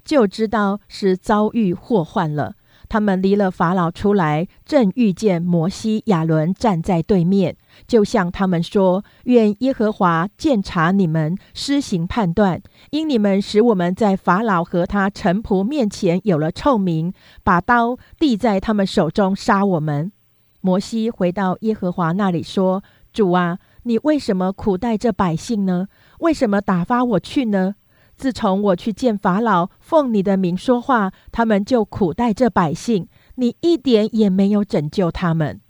[0.05, 2.57] 就知道是遭遇祸患了。
[2.89, 7.57] 他们离了法老出来，正遇见摩西、亚伦站在对面，
[7.87, 17.13] 就向他们说：“愿耶和华鉴察你们，施行判断，因你们使我们在法老和他臣仆面前有了臭名，
[17.43, 20.13] 把刀递在他们手中杀我们。”
[20.61, 22.83] 摩西回到耶和华那里说
[23.13, 25.87] ：“主啊，你为什么苦待这百姓呢？
[26.21, 27.77] 为什么打发我去呢？”
[28.17, 35.61] 自从我去见法老，奉你的名说话，他们就苦待这百姓，你一点也没有拯救他们。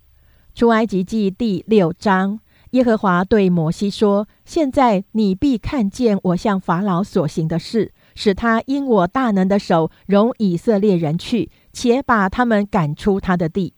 [0.55, 2.39] 出埃及记第六章，
[2.71, 13.73] 耶和华对摩西说：“现在你必看见我向法老所行的事，使他因我大能的手容以色列人去，且把他们赶出他的地。”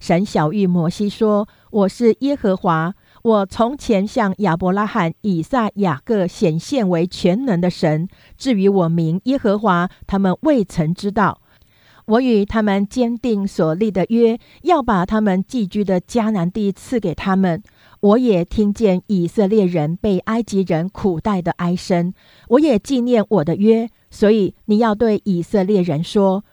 [0.00, 2.94] 神小谕摩西说：“我是耶和华。”
[3.24, 8.06] 我从前向亚伯拉罕、以撒、雅各显现为全能的神。
[8.36, 11.40] 至于我名耶和华，他们未曾知道。
[12.04, 17.62] 我与他们坚定所立的约，要把他们寄居的迦南地赐给他们。
[18.00, 22.12] 我也听见以色列人被埃及人苦待的哀声，
[22.48, 23.88] 我也纪念我的约。
[24.10, 26.44] 所以你要对以色列人说。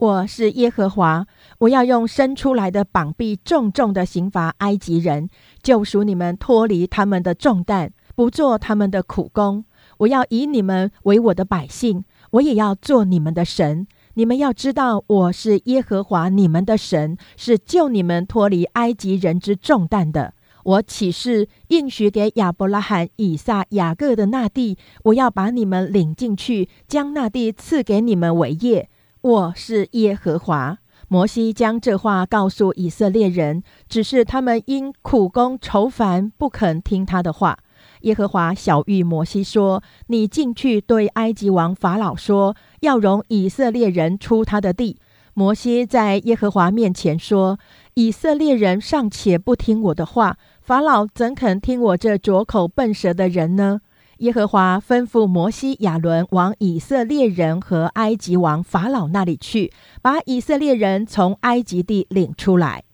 [0.00, 1.26] 我是耶和华，
[1.58, 5.28] 我要用伸出来的膀臂重重的刑罚埃及人，
[5.62, 9.64] 救赎你们脱离他们的重担，不做他们的苦工。
[9.98, 13.86] 我要以你们为我的百姓，我也要做你们的神。
[14.14, 20.34] 你们要知道，我是耶和华你们的神，是救你们脱离埃及人之重担的。
[20.62, 28.90] 我起誓应许给亚伯拉罕、以撒、雅各的那地，我要把你们领进去，将那地赐给你们为业。
[29.22, 30.79] 我是耶和华。
[31.12, 37.58] 摩西将这话告诉以色列人，只是他们因苦工愁烦，不肯听他的话。
[38.02, 44.98] 耶和华小谕摩西说：“你进去对埃及王法老说，要容以色列人出他的地。”
[45.34, 47.58] 摩西在耶和华面前说
[47.94, 53.80] ：“以色列人尚且不听我的话，法老怎肯听我这拙口笨舌的人呢？”
[54.20, 62.84] 耶和华吩咐摩西、亚伦往以色列人和埃及王法老那里去，把以色列人从埃及地领出来。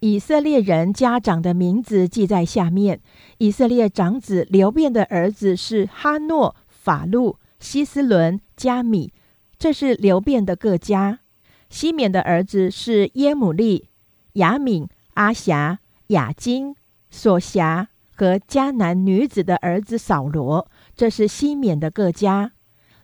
[0.00, 3.00] 以色列人家长的名字记在下面：
[3.38, 9.14] 以色列长子流变的儿子是哈诺、法路、希斯伦、加米，
[9.58, 11.20] 这是流变的各家；
[11.70, 13.88] 西缅的儿子是耶姆利、
[14.34, 16.76] 雅敏、阿霞、雅金、
[17.10, 17.88] 索辖。
[18.16, 22.52] 和迦南女子的儿子扫罗，这是西缅的各家。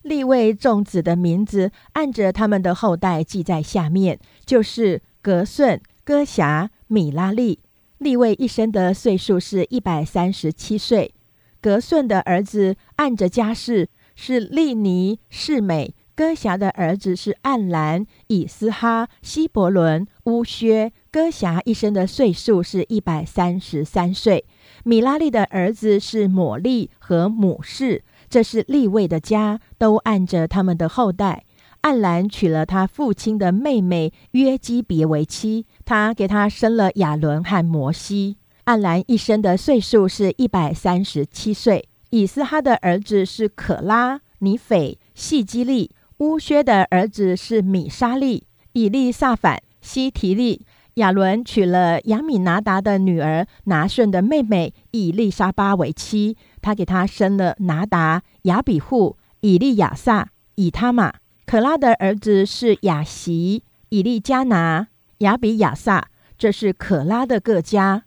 [0.02, 7.60] 立位众子的名字按着他们的后代记在下面，就是格顺、哥辖、米拉利。
[7.98, 11.14] 立位一生的岁数是一百三十七岁。
[11.60, 15.94] 格顺的儿子按着家世是利尼、世美。
[16.14, 20.92] 哥辖的儿子是暗兰、以斯哈、希伯伦、乌薛。
[21.10, 24.44] 哥辖一生的岁数是一百三十三岁。
[24.84, 31.44] 米拉利的儿子是抹利和母氏，这是利位的家，都按着他们的后代。
[31.82, 38.36] 暗兰娶了他父亲的妹妹约基别为妻，他给他生了亚伦和摩西。
[38.64, 41.88] 暗兰一生的岁数是一百三十七岁。
[42.10, 45.90] 以斯哈的儿子是可拉、尼斐、细基利。
[46.18, 50.64] 乌薛的儿子是米沙利、以利萨反、西提利。
[50.94, 61.14] 亚伦娶了亚米拿达的女儿拿顺的妹妹以利沙巴为妻，他给她生了拿达、亚比户、以利亚撒、以他玛。
[61.46, 64.88] 可拉的儿子是亚席、以利加拿、
[65.18, 68.04] 亚比亚撒，这是可拉的各家。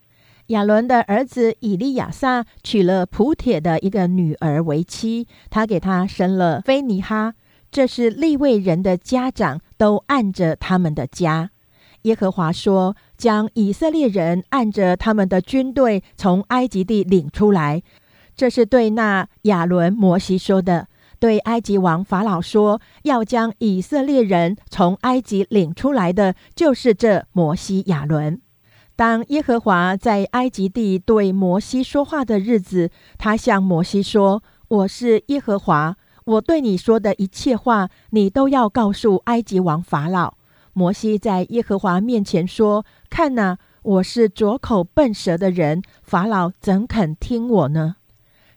[0.48, 7.34] 亚伦的儿子以利亚撒娶了普铁的一个女儿为妻，他给她生了菲尼哈。
[7.68, 11.50] 这是立位人的家长都按着他们的家。
[12.06, 17.82] 耶和华说：“将以色列人按着他们的军队从埃及地领出来。”
[18.36, 20.88] 这是对那亚伦、摩西说的。
[21.18, 28.40] 对埃及王法老说：“要将以色列人从埃及领出来的，就是这摩西、亚伦。”
[28.94, 35.96] 当耶和华在埃及地对摩西说话的日子，他向摩西说：“我是耶和华。”
[36.26, 40.35] 我对你说的一切话，你都要告诉埃及王法老。
[40.78, 47.96] 摩西在耶和华面前说：“看哪，我是拙口笨舌的人，法老怎肯听我呢？”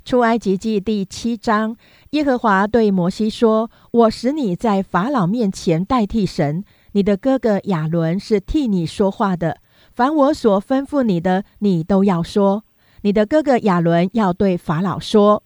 [0.03, 1.77] 出埃及记第七章，
[2.09, 9.61] 耶和华对摩西说：“我使你在法老面前代替神，你的哥哥亚伦是替你说话的。
[9.93, 12.65] 凡我所吩咐你的，你都要说。
[13.03, 15.43] 你的哥哥亚伦要对法老说。”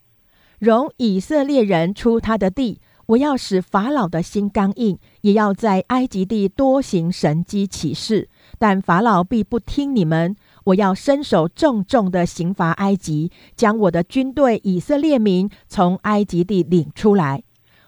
[0.58, 8.28] 容以色列人出他的地，我要使法老的心刚硬，也要在埃及地多行神机启示，
[8.58, 10.34] 但法老必不听你们。
[10.64, 17.42] 我要伸手重重的刑罚埃及，将我的军队以色列民从埃及地领出来。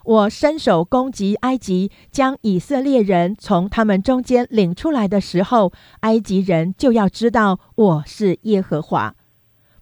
[0.04, 9.14] 我伸手攻击埃及，将以色列人从他们中间领出来的时候，埃及人就要知道我是耶和华。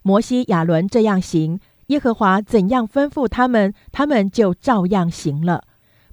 [0.01, 1.59] 摩西、亚伦这样行。
[1.87, 5.63] 耶和华怎样吩咐他们，他们就照样行了。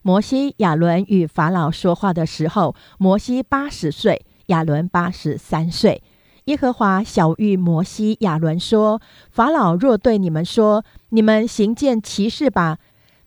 [0.02, 6.02] 摩西、亚伦与法老说话的时候，摩西八十岁，亚伦八十三岁。
[6.46, 9.00] 耶和华小谕摩西、亚伦说
[9.30, 12.78] ：“法老若对你们说，你们行件奇事吧，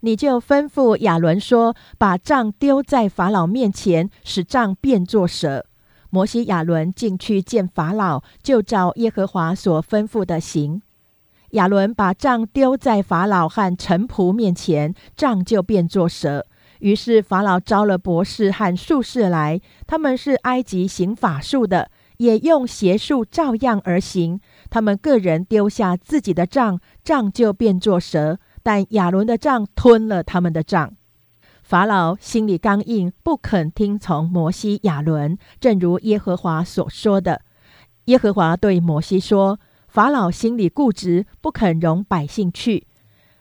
[0.02, 5.66] 你就吩咐亚伦说，把杖丢在法老面前，使杖变作蛇。”
[6.12, 10.82] 摩西、亚伦进去见法老，就照耶和华所吩咐的行。
[11.56, 16.46] 亚伦把杖丢在法老和臣仆面前，杖就变作蛇。
[16.80, 24.42] 于是法老招了博士和术士来，他们是埃及行法术的，也用邪术照样而行。
[24.70, 28.38] 他们个人丢下自己的杖，杖就变作蛇。
[28.62, 30.94] 但亚伦的杖吞了他们的杖。
[31.64, 37.42] 法老心里刚硬，不肯听从摩西、亚伦，正如耶和华所说的。
[38.06, 39.58] 耶和华对摩西说。
[39.96, 42.86] 法老心里固执，不肯容百姓去。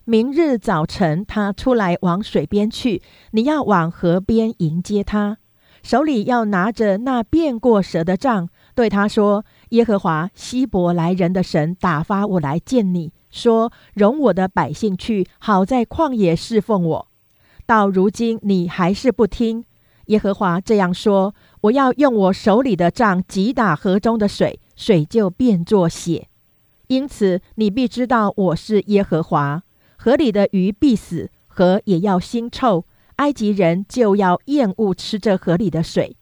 [0.05, 3.03] 明日早晨，他出来往水边去，
[3.33, 5.39] 你要往河边迎接他，
[5.83, 17.09] 手里要拿着那变过蛇的杖，对他说：“耶和华希伯来人的神打发我来见你，说容我的百姓去，好在旷野侍奉我。
[17.67, 19.65] 到如今你还是不听。
[20.07, 26.29] 耶和华这样说：我要用我手里的杖击打河中的水，水就变作血。”
[26.89, 29.63] 因此，你必知道我是耶和华。
[29.97, 32.85] 河里的鱼必死，河也要腥臭，
[33.17, 36.17] 埃及人就要厌恶吃这河里的水。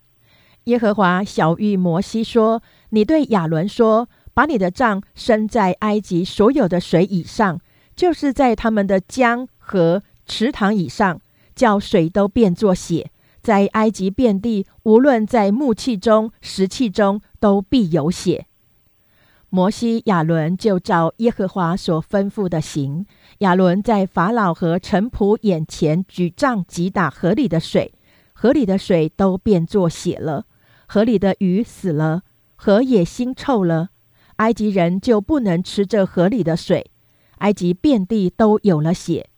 [0.64, 7.60] 耶和华小谕摩西说：“你对亚伦说，把你的杖伸在埃及所有的水以上，
[7.96, 11.20] 就是在他们的江河池塘以上，
[11.56, 13.10] 叫水都变作血，
[13.42, 18.46] 在埃及遍地，无论在木器中、石器中，都必有血。”
[19.54, 23.04] 摩西、亚伦就照耶和华所吩咐的行。
[23.40, 27.92] 亚伦在法老和臣仆眼前举杖击打河里的水，
[28.32, 30.46] 河里的水都变作血了，
[30.86, 32.22] 河里的鱼死了，
[32.56, 33.90] 河也腥臭了。
[34.36, 36.90] 埃及人就不能吃这河里的水，
[37.40, 39.28] 埃及遍地都有了血。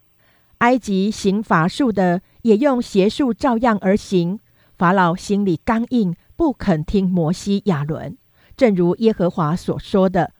[0.58, 4.38] 埃及行法术的也用邪术照样而行。
[4.78, 8.16] 法老心里刚硬，不肯听摩西、亚伦。
[8.56, 10.32] 正如耶和华所说的，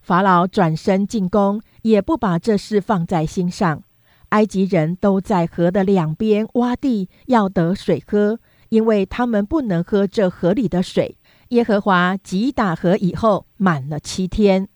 [0.00, 3.82] 法老转身进宫，也不把这事放在心上。
[4.30, 8.38] 埃及人都在河的两边挖地，要得水喝，
[8.68, 11.16] 因为他们不能喝这河里的水。
[11.48, 14.68] 耶和华击打河以后，满了七天。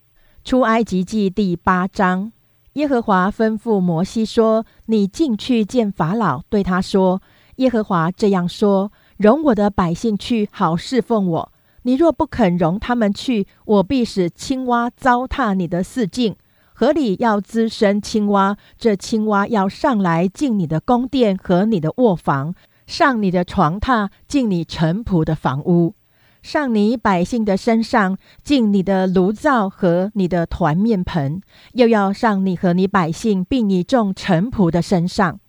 [0.43, 2.31] 出埃及记第八章，
[2.73, 7.21] 耶和华吩咐摩西说：“你进去见法老，对他说：
[7.57, 11.52] 耶和华这样说：容我的百姓去，好侍奉我。”
[11.83, 16.35] 你若不肯容他们去，我必使青蛙糟蹋你的四境。
[16.73, 22.55] 河里要滋生青蛙，这青蛙要上来进你的宫殿和你的卧房，
[22.87, 25.93] 上你的床榻，进你臣仆的房屋，
[26.41, 31.41] 上你百姓的身上，进你的炉灶和你的团面盆，
[31.73, 35.39] 又要上你和你百姓并你众臣仆的身上。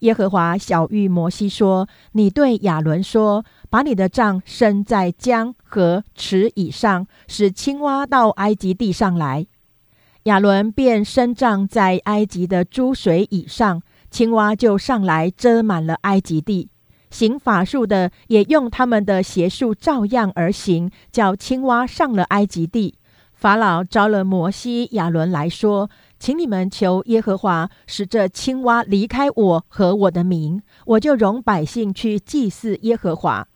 [0.00, 9.46] 耶和华小谕摩西说：“你对亚伦说，把你的杖伸在江河池以上，使青蛙到埃及地上来。
[10.24, 16.68] 亚伦便伸杖在埃及的诸水以上，青蛙就上来遮满了埃及地。
[17.10, 22.94] 行法术的也用他们的邪术照样而行，叫青蛙上了埃及地。
[23.32, 33.46] 法老招了摩西、亚伦来说。”请你们求耶和华使这青蛙离开我和我的民，我就容百姓去祭祀耶和华。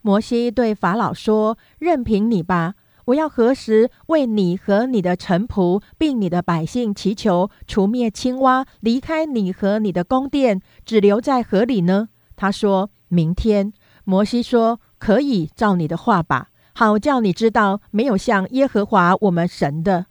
[0.00, 2.74] 摩西对法老说：“任凭你吧，
[3.06, 13.72] 我要何时为你和你的臣仆并你的百姓祈求，除灭青蛙，离开你和你的宫殿，只留在河里呢？”他说明天。
[14.04, 20.06] 摩西说：“可以照你的话吧，好叫你知道没有像耶和华我们神的。”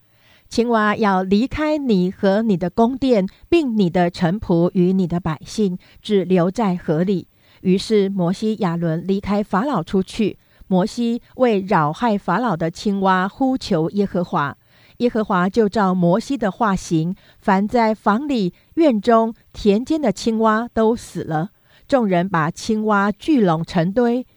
[0.54, 7.28] 青蛙要离开你和你的宫殿，并你的臣仆与你的百姓，只留在河里。
[7.62, 10.38] 于是摩西、亚伦离开法老出去。
[10.68, 14.56] 摩西为扰害法老的青蛙呼求耶和华，
[14.98, 21.50] 耶和华就照摩西的话行，凡在房里、院中、田间的青蛙都死了。
[21.88, 24.28] 众人把青蛙聚拢成堆，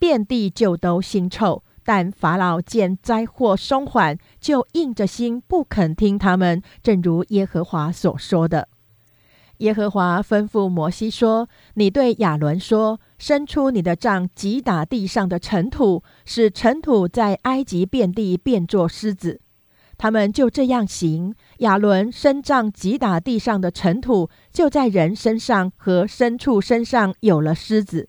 [0.00, 1.62] 遍地就都腥臭。
[1.84, 8.68] 但法老见灾祸松缓，就硬着心不肯听他们，正如耶和华所说的。
[9.58, 19.40] 耶和华吩咐摩西说：“你对亚伦说，伸出你的杖，击打地上的尘土，使尘土在埃及遍地变作狮子。”
[19.98, 21.34] 他们就这样行。
[21.58, 28.08] 亚伦伸杖击打地上的尘土，就在人身上和牲畜身上有了狮子。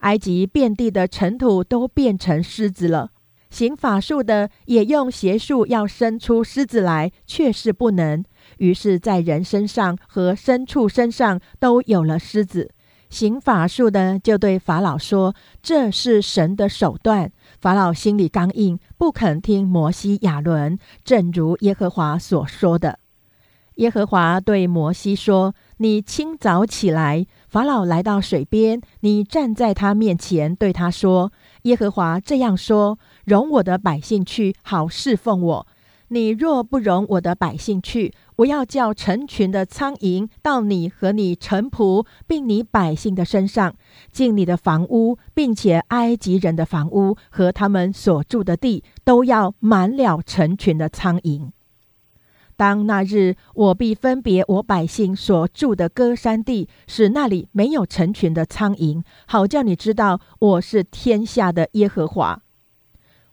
[0.00, 3.10] 埃及遍地的尘土都变成狮子了。
[3.50, 8.24] 行法术的也用邪术要生出狮子来，却是不能。
[8.58, 12.70] 于是，在人身上和牲畜身上都有了狮子。
[13.08, 23.00] 行法术的就对法老说：“这是神的手段。”法老心里刚硬，不肯听摩西、亚伦，正如耶和华所说的。
[23.76, 31.32] 耶和华对摩西说：“你清早起来，法老来到水边，你站在他面前，对他说
[31.64, 35.66] ：‘耶和华这样说：容我的百姓去，好侍奉我。’”
[36.12, 43.74] 你若不容我的百姓去，我要叫成群的苍蝇到你和你臣仆，并你百姓的身上，
[44.12, 51.52] 进你的房屋，并且埃及人的房屋和他们所住的地，都要满了成群的苍蝇。
[52.60, 62.42] 当那日，我必分别我百姓所住的歌山地，使那里没有成群的苍蝇，好叫你知道我是天下的耶和华。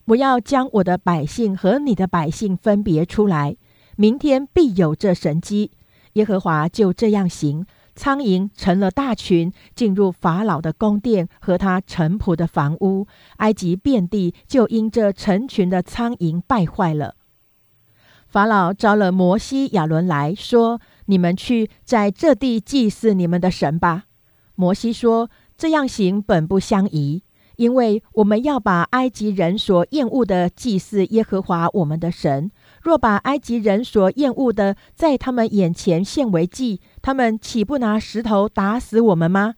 [0.06, 3.58] 我要将我的百姓和你的百姓分别出来，
[3.98, 5.72] 明天必有这神机。
[6.14, 7.66] 耶和华就这样行，
[7.98, 13.06] 苍蝇成了大群，进入法老的宫殿和他臣仆的房屋，
[13.40, 17.16] 埃及遍地就因这成群的苍蝇败坏了。
[18.38, 20.80] 法老招了摩西、亚伦来说
[21.10, 24.04] ：“你们去在这地祭祀你们的神吧。”
[24.54, 27.24] 摩西说：“这样行本不相宜。”
[27.58, 32.52] 因为我们要把埃及人所厌恶的祭祀耶和华我们的神，
[32.84, 39.56] 若把埃及人所厌恶的在他们眼前献为祭，他们岂不拿石头打死我们吗？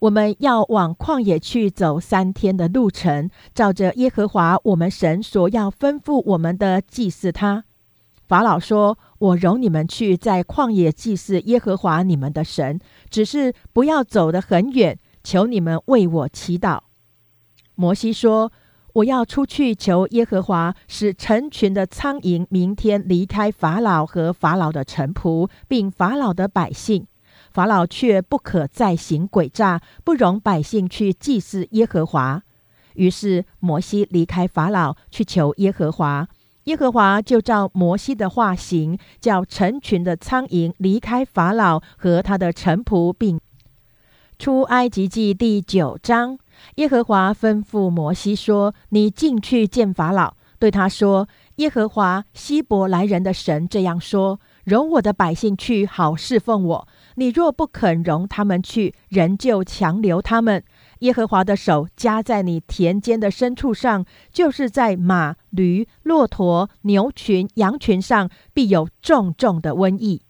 [0.00, 7.62] 我们要往旷野去走三天的路程，照着耶和华我们神所要吩咐我们的祭祀他。
[8.26, 16.80] 法老说：“我容你们去在旷野祭祀耶和华你们的神，只是不要走得很远，求你们为我祈祷。”
[17.76, 18.50] 摩西说
[18.94, 27.06] ：“我要出去求耶和华，使成群的苍蝇明天离开法老和法老的臣仆，并法老的百姓。
[27.52, 32.42] 法老却不可再行诡诈，不容百姓去祭祀耶和华。”
[32.96, 36.26] 于是摩西离开法老去求耶和华，
[36.66, 43.40] 耶和华就照摩西的话行，叫成群的苍蝇离开法老和他的臣仆，并
[44.36, 46.36] 出埃及记第九章。
[46.74, 56.88] 耶和华吩咐摩西说：“你进去见法老，对他说：耶和华希伯来人的神这样说：容我的百姓去，好侍奉我。
[57.16, 60.62] 你若不肯容他们去，仍旧强留他们。
[61.00, 70.22] 耶和华的手加在你田间的牲畜上，就是在马、驴、骆驼、牛群、羊群上，必有重重的瘟疫。”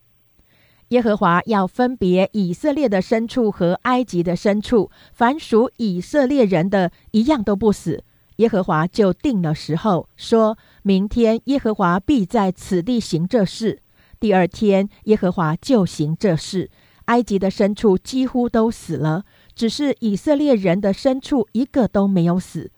[0.91, 8.05] 耶和华要分别以色列的牲畜和埃及的牲畜，凡属以色列人的一样都不死。
[8.37, 13.80] 耶和华就定了时候，说明天耶和华必在此地行这事。
[14.19, 16.71] 第二天，耶和华就行这事。
[17.07, 22.73] 埃及的牲畜几乎都死了，只是以色列人的牲畜一个都没有死。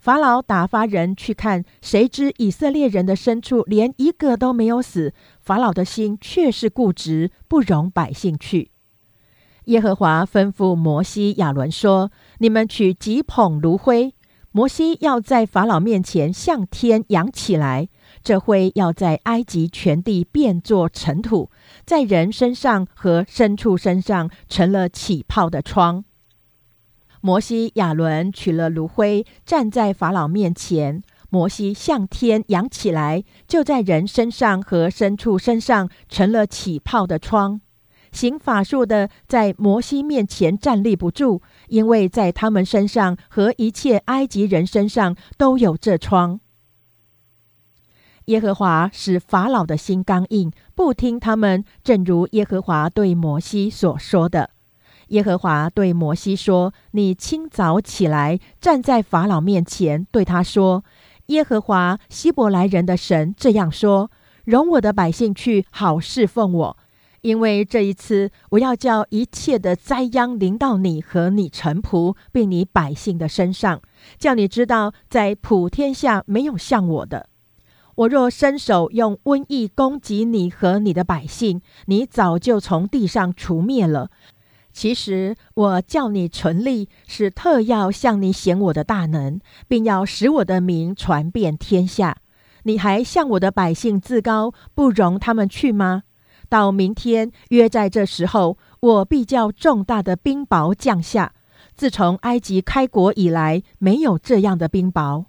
[0.00, 5.12] 法老打发人去看，谁知以色列人的牲畜连一个都没有死。
[5.40, 8.70] 法老的心却是固执，不容百姓去。
[9.64, 14.14] 耶和华吩咐摩西、亚伦说：“你们取几捧炉灰，
[14.50, 17.90] 摩西要在法老面前向天扬起来，
[18.28, 21.50] 这灰要在埃及全地变作尘土，
[21.86, 26.04] 在人身上和牲畜身上成了起泡的疮。”
[27.22, 31.02] 摩西、亚伦取了炉灰，站在法老面前。
[31.30, 37.62] 摩西向天扬起来，就在人身上和牲畜身上成了起泡的疮。
[38.12, 46.40] 行法术的在摩西面前站立不住，因为在他们身上和一切埃及人身上都有这疮。
[48.28, 54.50] 耶和华使法老的心刚硬，不听他们，正如耶和华对摩西所说的。
[55.08, 60.84] 耶和华对摩西说：“你清早起来，站在法老面前，对他说：
[61.28, 64.10] 耶和华希伯来人的神这样说：
[64.44, 66.76] 容我的百姓去，好侍奉我。
[67.22, 73.80] 因为这一次，我要叫一切的灾殃临到你和你臣仆，并你百姓的身上，
[74.18, 77.30] 叫你知道，在普天下没有像我的。
[77.98, 84.10] 我若伸手用瘟疫攻击你和你的百姓，你早就从地上除灭了。
[84.72, 92.18] 其实我叫你存立，是特要向你显我的大能，并要使我的名传遍天下。
[92.62, 96.04] 你还向我的百姓自高，不容他们去吗？
[96.48, 101.34] 到明天约在这时候，我必叫重大的冰雹降下。
[101.74, 105.24] 自从埃及开国以来，没有这样的冰雹。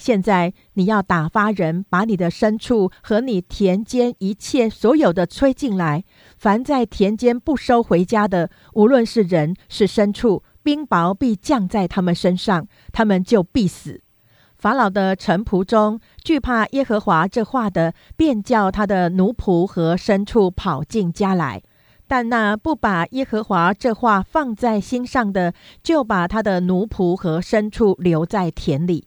[0.00, 6.04] 现在你要打发人，把你的牲畜和你田间一切所有的催进来。
[6.38, 14.00] 凡在田间不收回家的，无论是人是牲畜，冰雹必降在他们身上，他们就必死。
[14.56, 21.60] 法老的臣仆中，惧怕耶和华这话的，便叫他的奴仆和牲畜跑进家来；
[22.08, 29.06] 但那不把耶和华这话放在心上的，就把他的奴仆和牲畜留在田里。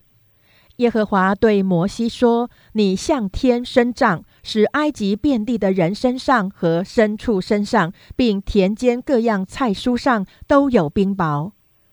[0.78, 11.52] 耶和华对摩西说：“你向天伸杖，使埃及遍地的人身上和牲畜身上，并田间各样菜蔬上都有冰雹。”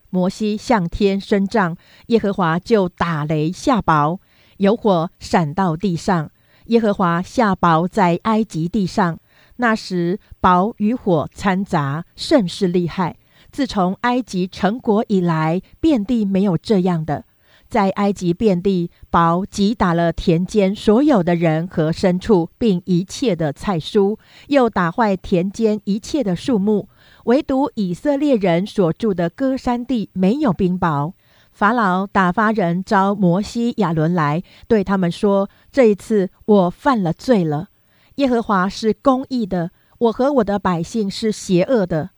[0.09, 1.77] 摩西向天伸杖，
[2.07, 4.19] 耶和华就打雷下雹，
[4.57, 6.31] 有火闪到地上。
[6.67, 9.19] 耶和华下雹在埃及地上，
[9.57, 13.17] 那时雹与火掺杂，甚是厉害。
[13.53, 17.25] 自从埃及成国以来，遍地没有这样的。
[17.71, 24.19] 在埃及遍地，雹击打了田间所有的人和牲畜，并一切的菜蔬，
[24.49, 26.89] 又打坏田间一切的树木。
[27.27, 31.13] 唯独以色列人所住的歌山地没有冰雹。
[31.53, 37.69] 法老打发人招摩西、亚伦来，对他们说：“这一次我犯了罪了。
[38.17, 42.11] 耶和华是公义的，我和我的百姓是邪恶的。”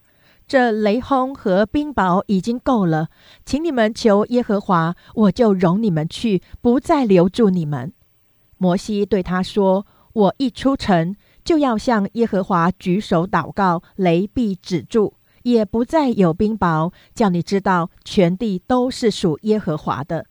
[0.53, 3.09] 这雷轰和冰雹已经够了，
[3.42, 7.94] 请你们求耶和华，我就容你们去，不再留住你们。
[8.59, 20.26] 摩西对他说：“我一出城，就要向耶和华举手祷告，雷必止住，也不再有冰雹，叫你知道全地都是属耶和华的。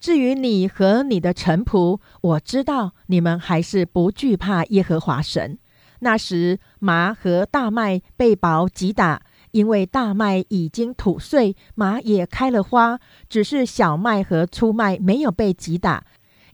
[0.00, 5.58] 至于你和你的臣仆，我知道你们还是不惧怕耶和华神。
[6.00, 9.20] 那时麻和大麦被雹击打。”
[9.52, 12.98] 因为大麦已经吐穗，马也开了花，
[13.28, 16.04] 只是小麦和粗麦没有被击打，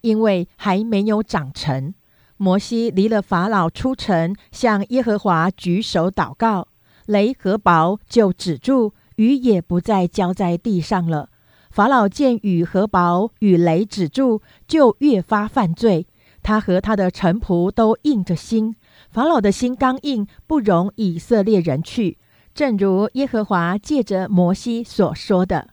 [0.02, 1.94] 因为还没有长成。
[2.36, 6.68] 摩西离了法老出城，向耶和华举手祷告，
[7.06, 11.30] 雷和雹就止住，雨也不再浇在地上了。
[11.70, 16.06] 法老见雨和雹与雷止住，就越发犯罪。
[16.42, 18.74] 他和他的臣仆都硬着心，
[19.10, 22.18] 法老的心刚硬，不容以色列人去。
[22.58, 25.68] 正如耶和华借着摩西所说的，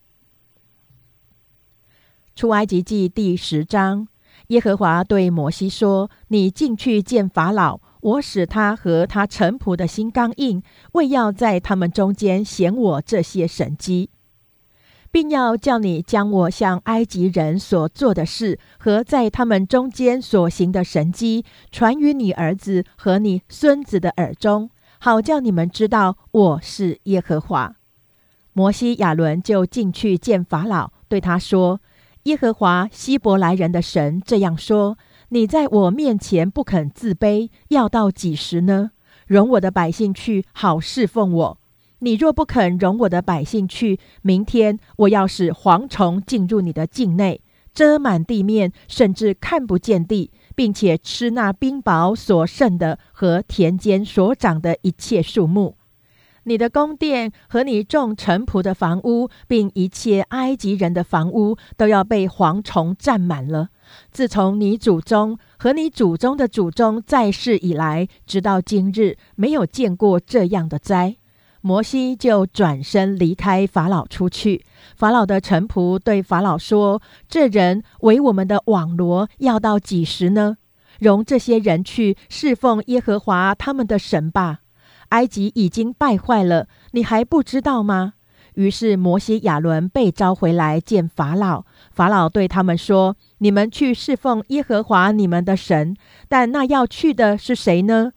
[2.39, 4.07] 《出埃及记》第十章，
[4.49, 10.61] 耶和华对摩西说：“你进去见法老，我使他和他臣仆的心刚硬，
[10.91, 14.11] 为要在他们中间显我这些神迹，
[15.09, 24.69] 并要叫你将我向埃及人所做的事和在他们中间所行的神迹，传于你儿子和你孙子的耳中。”
[24.99, 27.75] 好叫你们知道我是耶和华。
[28.53, 31.81] 摩西、亚伦就进去见法老，对他说
[32.23, 34.97] ：“耶和华希伯来人的神这样说：
[35.29, 38.91] 你在我面前不肯自卑，要到几时呢？
[39.27, 41.57] 容我的百姓去，好侍奉我。
[41.99, 47.41] 你若不肯容我的百姓去，明天我要使蝗虫进入你的境内，
[47.73, 55.75] 遮满地面，甚至看不见地。”并且吃那冰雹所剩的和田间所长的一切树木，
[56.43, 63.69] 你的宫殿和你种臣仆的房屋，并一切埃及人的房屋，都要被蝗虫占满了。
[64.11, 71.17] 自从你祖宗和你祖宗的祖宗在世以来，直到今日，没有见过这样的灾。
[71.65, 74.63] 摩西就转身离开法老出去。
[74.95, 80.57] 法老的臣仆对法老说：“这人为我们的网罗，要到几时呢？
[80.99, 84.59] 容这些人去侍奉耶和华他们的神吧。
[85.09, 88.13] 埃及已经败坏了，你还不知道吗？”
[88.53, 91.65] 于是摩西、亚伦被召回来见法老。
[91.91, 95.97] 法老对他们说：“你们去侍奉耶和华你们的神，
[96.29, 98.11] 但那要去的是谁呢？”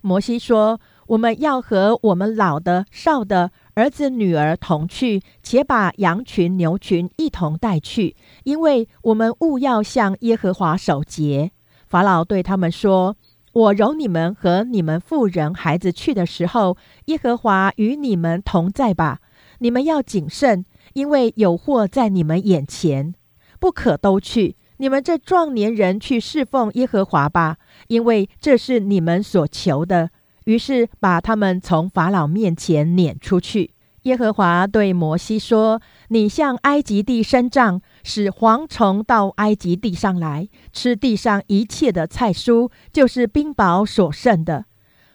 [0.00, 0.80] 摩西说。
[1.08, 11.52] 我们要和我们老的、少的、儿子、女儿同去，且把羊群、牛群一同带去，因为我们务要向耶和华守节。”
[11.86, 13.16] 法老对他们说
[13.54, 19.20] ：“我容你们和你们妇人、孩子去的时候，耶和华与你们同在吧。
[19.60, 23.14] 你们要谨慎，因为有祸在你们眼前，
[23.60, 24.56] 不可都去。
[24.78, 30.10] 你们这壮年人去侍奉耶和华吧，因为这是你们所求的。”
[30.46, 33.74] 于是把他们从法老面前撵出去。
[34.02, 44.66] 耶和华对摩西说：“你向埃及地伸杖，使蝗虫到埃及地上来，吃地上一切的菜蔬，就是冰雹所剩的。”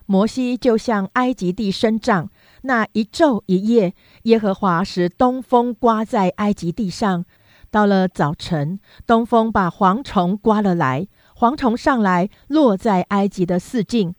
[0.06, 2.30] 摩西就向埃及地伸杖，
[2.64, 7.24] 那一昼一夜，耶和华使东风刮在埃及地上。
[7.70, 8.78] 到了早晨，
[9.08, 11.08] 东风把蝗虫刮了来，
[11.40, 14.14] 蝗虫上来落在埃及的四境。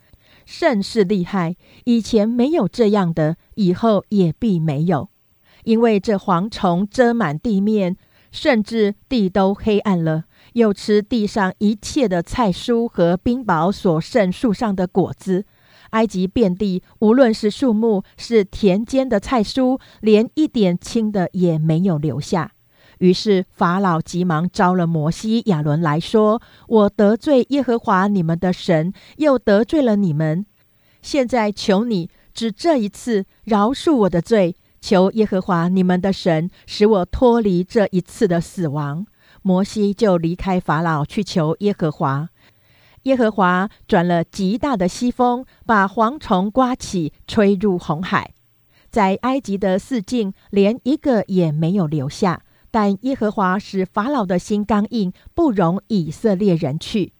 [0.52, 5.08] 甚是厉害，以前没有这样的，以后也必没有。
[5.64, 7.96] 因为这蝗虫遮满地面，
[8.30, 15.46] 甚至地都黑暗了，又吃地上一切的菜蔬和冰雹所剩树上的果子。
[15.92, 22.52] 埃及遍地，无论是树木，是田间的菜蔬，连一点青的也没有留下。
[23.02, 30.46] 于是法老急忙招了摩西、亚伦来说：“我得罪耶和华你们的神，又得罪了你们。
[31.02, 39.04] 现在求你只这一次饶恕我的罪，求耶和华你们的神使我脱离这一次的死亡。”
[39.42, 42.28] 摩西就离开法老去求耶和华。
[43.02, 48.32] 耶和华转了极大的西风，把蝗虫刮起，吹入红海，
[48.88, 52.42] 在埃及的四境连一个也没有留下。
[52.72, 57.12] 但耶和华使法老的心刚硬，不容以色列人去。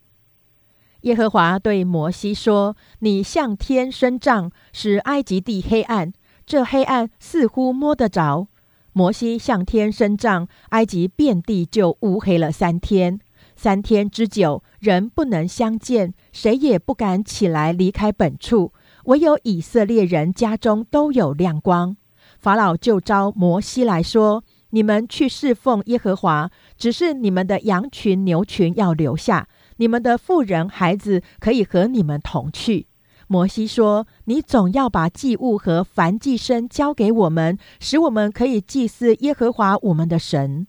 [1.02, 6.12] 耶和华对摩西说：“你向天伸杖，使埃及地黑暗。
[6.46, 8.48] 这黑暗似乎摸得着。”
[8.94, 13.20] 摩西向天伸杖，埃及遍地就乌黑了三天。
[13.54, 18.72] 三天之久，人不能相见，谁也不敢起来离开本处。
[19.04, 21.96] 唯有以色列人家中都有亮光。
[22.38, 24.44] 法老就召摩西来说。
[24.74, 29.46] 你们去侍奉耶和华，只是你们的羊群、牛群要留下，
[29.76, 32.86] 你们的妇人、孩子可以和你们同去。
[33.28, 40.66] 摩西说：“你总要把祭物和燔祭牲交给我们，使我们可以祭祀耶和华我们的神。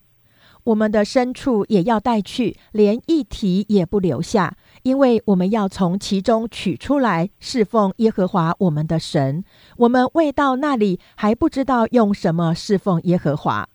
[0.65, 9.43] 我们的牲畜也要带去，连一蹄也不留下，因为我们要从其中取出来侍奉耶和华我们的神。
[9.77, 13.67] 我们未到那里，还不知道用什么侍奉耶和华。”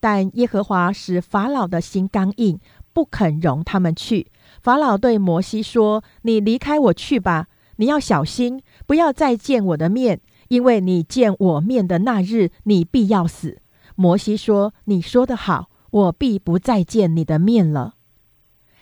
[0.00, 2.58] 但耶和华使法老的心刚硬，
[2.92, 4.30] 不肯容他们去。
[4.62, 13.60] 法老对摩西说：“你离开我去吧，你要小心，不要再见我的面，因为你见我面的那日，你必要死。”
[13.96, 17.94] 摩西说：“你说得好，我必不再见你的面了。”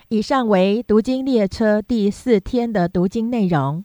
[0.09, 3.85] 以上为读经列车第四天的读经内容。